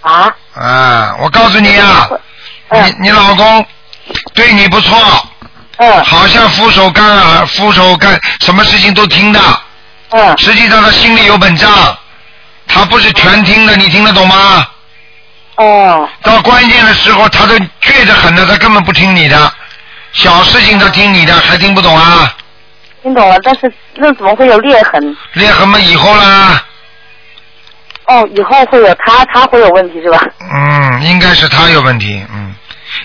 [0.00, 0.34] 啊？
[0.54, 2.08] 啊，我告诉你啊，
[2.70, 3.66] 你你老公
[4.34, 5.28] 对你不错。
[5.76, 6.04] 嗯。
[6.04, 9.40] 好像俯首干耳，俯首干，什么事情都听的。
[10.10, 10.38] 嗯。
[10.38, 11.70] 实际上他心里有本账，
[12.66, 14.66] 他不是全听的，你听得懂吗？
[15.56, 16.08] 哦。
[16.22, 19.52] 到关键的时候，他都倔得很的，他根本不听你的。
[20.12, 22.34] 小事情他听你的，还听不懂啊？
[23.02, 25.16] 听懂了，但是那怎么会有裂痕？
[25.32, 26.64] 裂痕嘛，以后啦。
[28.06, 30.20] 哦，以后会有他，他会有问题是吧？
[30.40, 32.54] 嗯，应该是他有问题，嗯。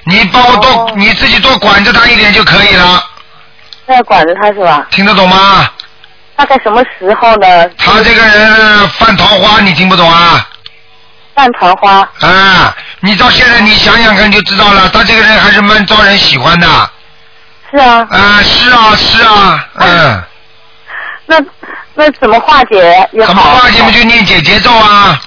[0.05, 3.03] 你帮我多，你自己多管着他一点就可以了。
[3.85, 4.85] 那要管着他是吧？
[4.91, 5.69] 听得懂吗？
[6.35, 7.69] 大概什么时候呢？
[7.77, 10.47] 他这个人犯桃花，你听不懂啊？
[11.35, 12.07] 犯桃花。
[12.21, 16.67] 啊，你到现在你想想看就知道了，他这个人还是蛮招人喜欢的。
[17.71, 18.07] 是啊。
[18.09, 20.23] 啊，是啊，是啊，嗯。
[21.25, 21.37] 那
[21.93, 23.27] 那怎么化解也好？
[23.27, 23.91] 怎么化解嘛？
[23.91, 25.19] 就念姐节奏啊。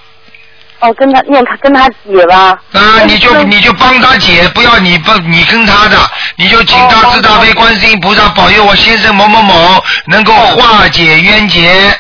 [0.83, 2.59] 哦，跟他念他跟他姐吧。
[2.73, 5.97] 啊，你就你就帮他姐，不要你帮你跟他的，
[6.35, 11.97] 你就请大慈大悲观世音菩萨保佑我先生某某某能够化解冤结。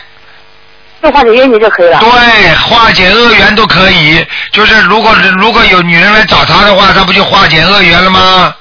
[1.00, 2.00] 就化解冤结就可以了。
[2.00, 4.26] 对，化解恶缘都可以。
[4.52, 8.54] 就是如果如果有女人来找他的话，他不就化解恶缘了吗？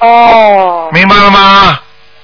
[0.00, 0.90] 哦。
[0.92, 1.78] 明白了吗？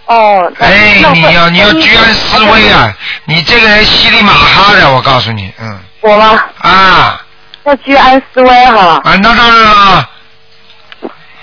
[0.06, 0.52] 哦。
[0.58, 2.92] 哎，你要你要居安思危啊！
[3.24, 5.78] 你这个人稀里马哈的，我告诉你，嗯。
[6.00, 6.44] 我吗？
[6.58, 7.20] 啊。
[7.64, 9.00] 要居安思危哈。
[9.04, 10.10] 啊，那当然了。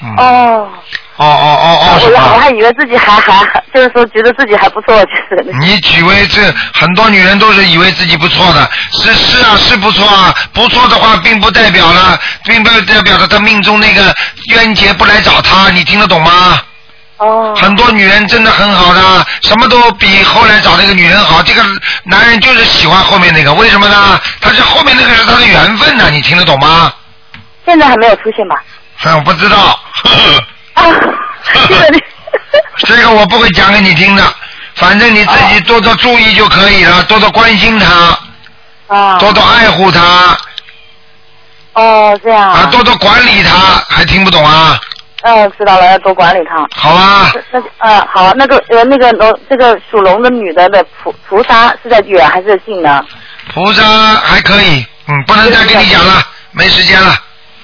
[0.04, 0.70] 嗯哦。
[1.18, 2.40] 哦哦哦哦，我我？
[2.40, 5.46] 还以为自己还还还，就是说觉得自己还不错，就是。
[5.60, 6.42] 你以为这
[6.74, 14.16] 很多女人都是以为自己不错的，是是啊，是不错啊，不错的话，并不代表了，并不代表着她命中那个
[14.50, 16.60] 冤结不来找她，你听得懂吗？
[17.22, 17.54] 哦。
[17.56, 21.42] 很多女人真的很好的，什么都比后来找那个女人好。
[21.44, 21.64] 这个
[22.04, 24.20] 男人就是喜欢后面那个，为什么呢？
[24.42, 26.92] 他是后面那个是他的缘分呢，你听得懂吗？
[27.66, 28.56] 现在还没有出现吧？
[28.98, 29.80] 哼，我不知道。
[30.74, 30.84] 啊，
[31.68, 32.00] 这个你
[32.86, 34.24] 这个我不会讲给你听的，
[34.76, 39.18] 反正你自己多多注意就可以了，多多关心他，啊。
[39.20, 40.38] 多多爱护他，
[41.74, 42.52] 哦，这样。
[42.52, 44.80] 啊，多多管理他，还听不懂啊？
[45.22, 46.68] 嗯，知道了，要多管理他。
[46.76, 47.32] 好啊。
[47.52, 53.04] 那那呃，好，那个呃，那个龙，这个属龙的女的的菩菩萨是在远还是在近呢？
[53.54, 57.16] 菩萨还可以，嗯，不能再跟你讲了，没时间了。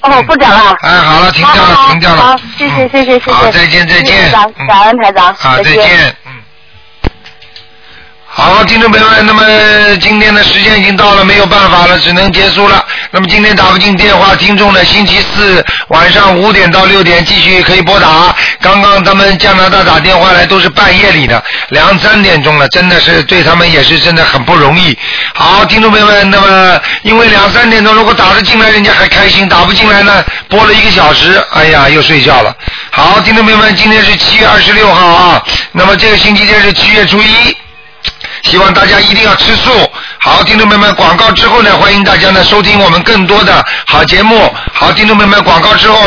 [0.02, 0.76] 哦，不讲了。
[0.82, 2.22] 哎，好了，停掉了，停掉了。
[2.22, 3.32] 好，谢谢谢谢谢谢。
[3.32, 4.30] 好，再见再见台。
[4.30, 5.34] 长，感恩台长。
[5.34, 6.16] 好，再再见。
[8.40, 9.44] 好，听众朋友们，那么
[10.00, 12.86] 今天的时间已经到了，没有办法了，只能结束了。
[13.10, 18.36] 那么今天打不进电话，听众呢，星期四晚上五点到六点继续可以拨打。
[18.62, 24.96] 刚刚他们加拿大打电话来都是半夜里的，两三点钟了，真的是对他们也是真的很不容易。
[25.34, 32.56] 好，听众朋友们，那么因为两三点钟如果打得进来，人家还开心；打不进来呢，播了一个小时，哎呀，又睡觉了。
[32.92, 37.58] 好，听众朋友们，今天是七月二十六号啊，那么这个星期天是七月初一。
[38.44, 39.72] 希望大家一定要吃素。
[40.20, 44.54] 好，听众朋友们，广告之后呢，欢迎大家呢收听我们更多的好节目。
[44.74, 45.98] 好，听众朋友们，广告之后。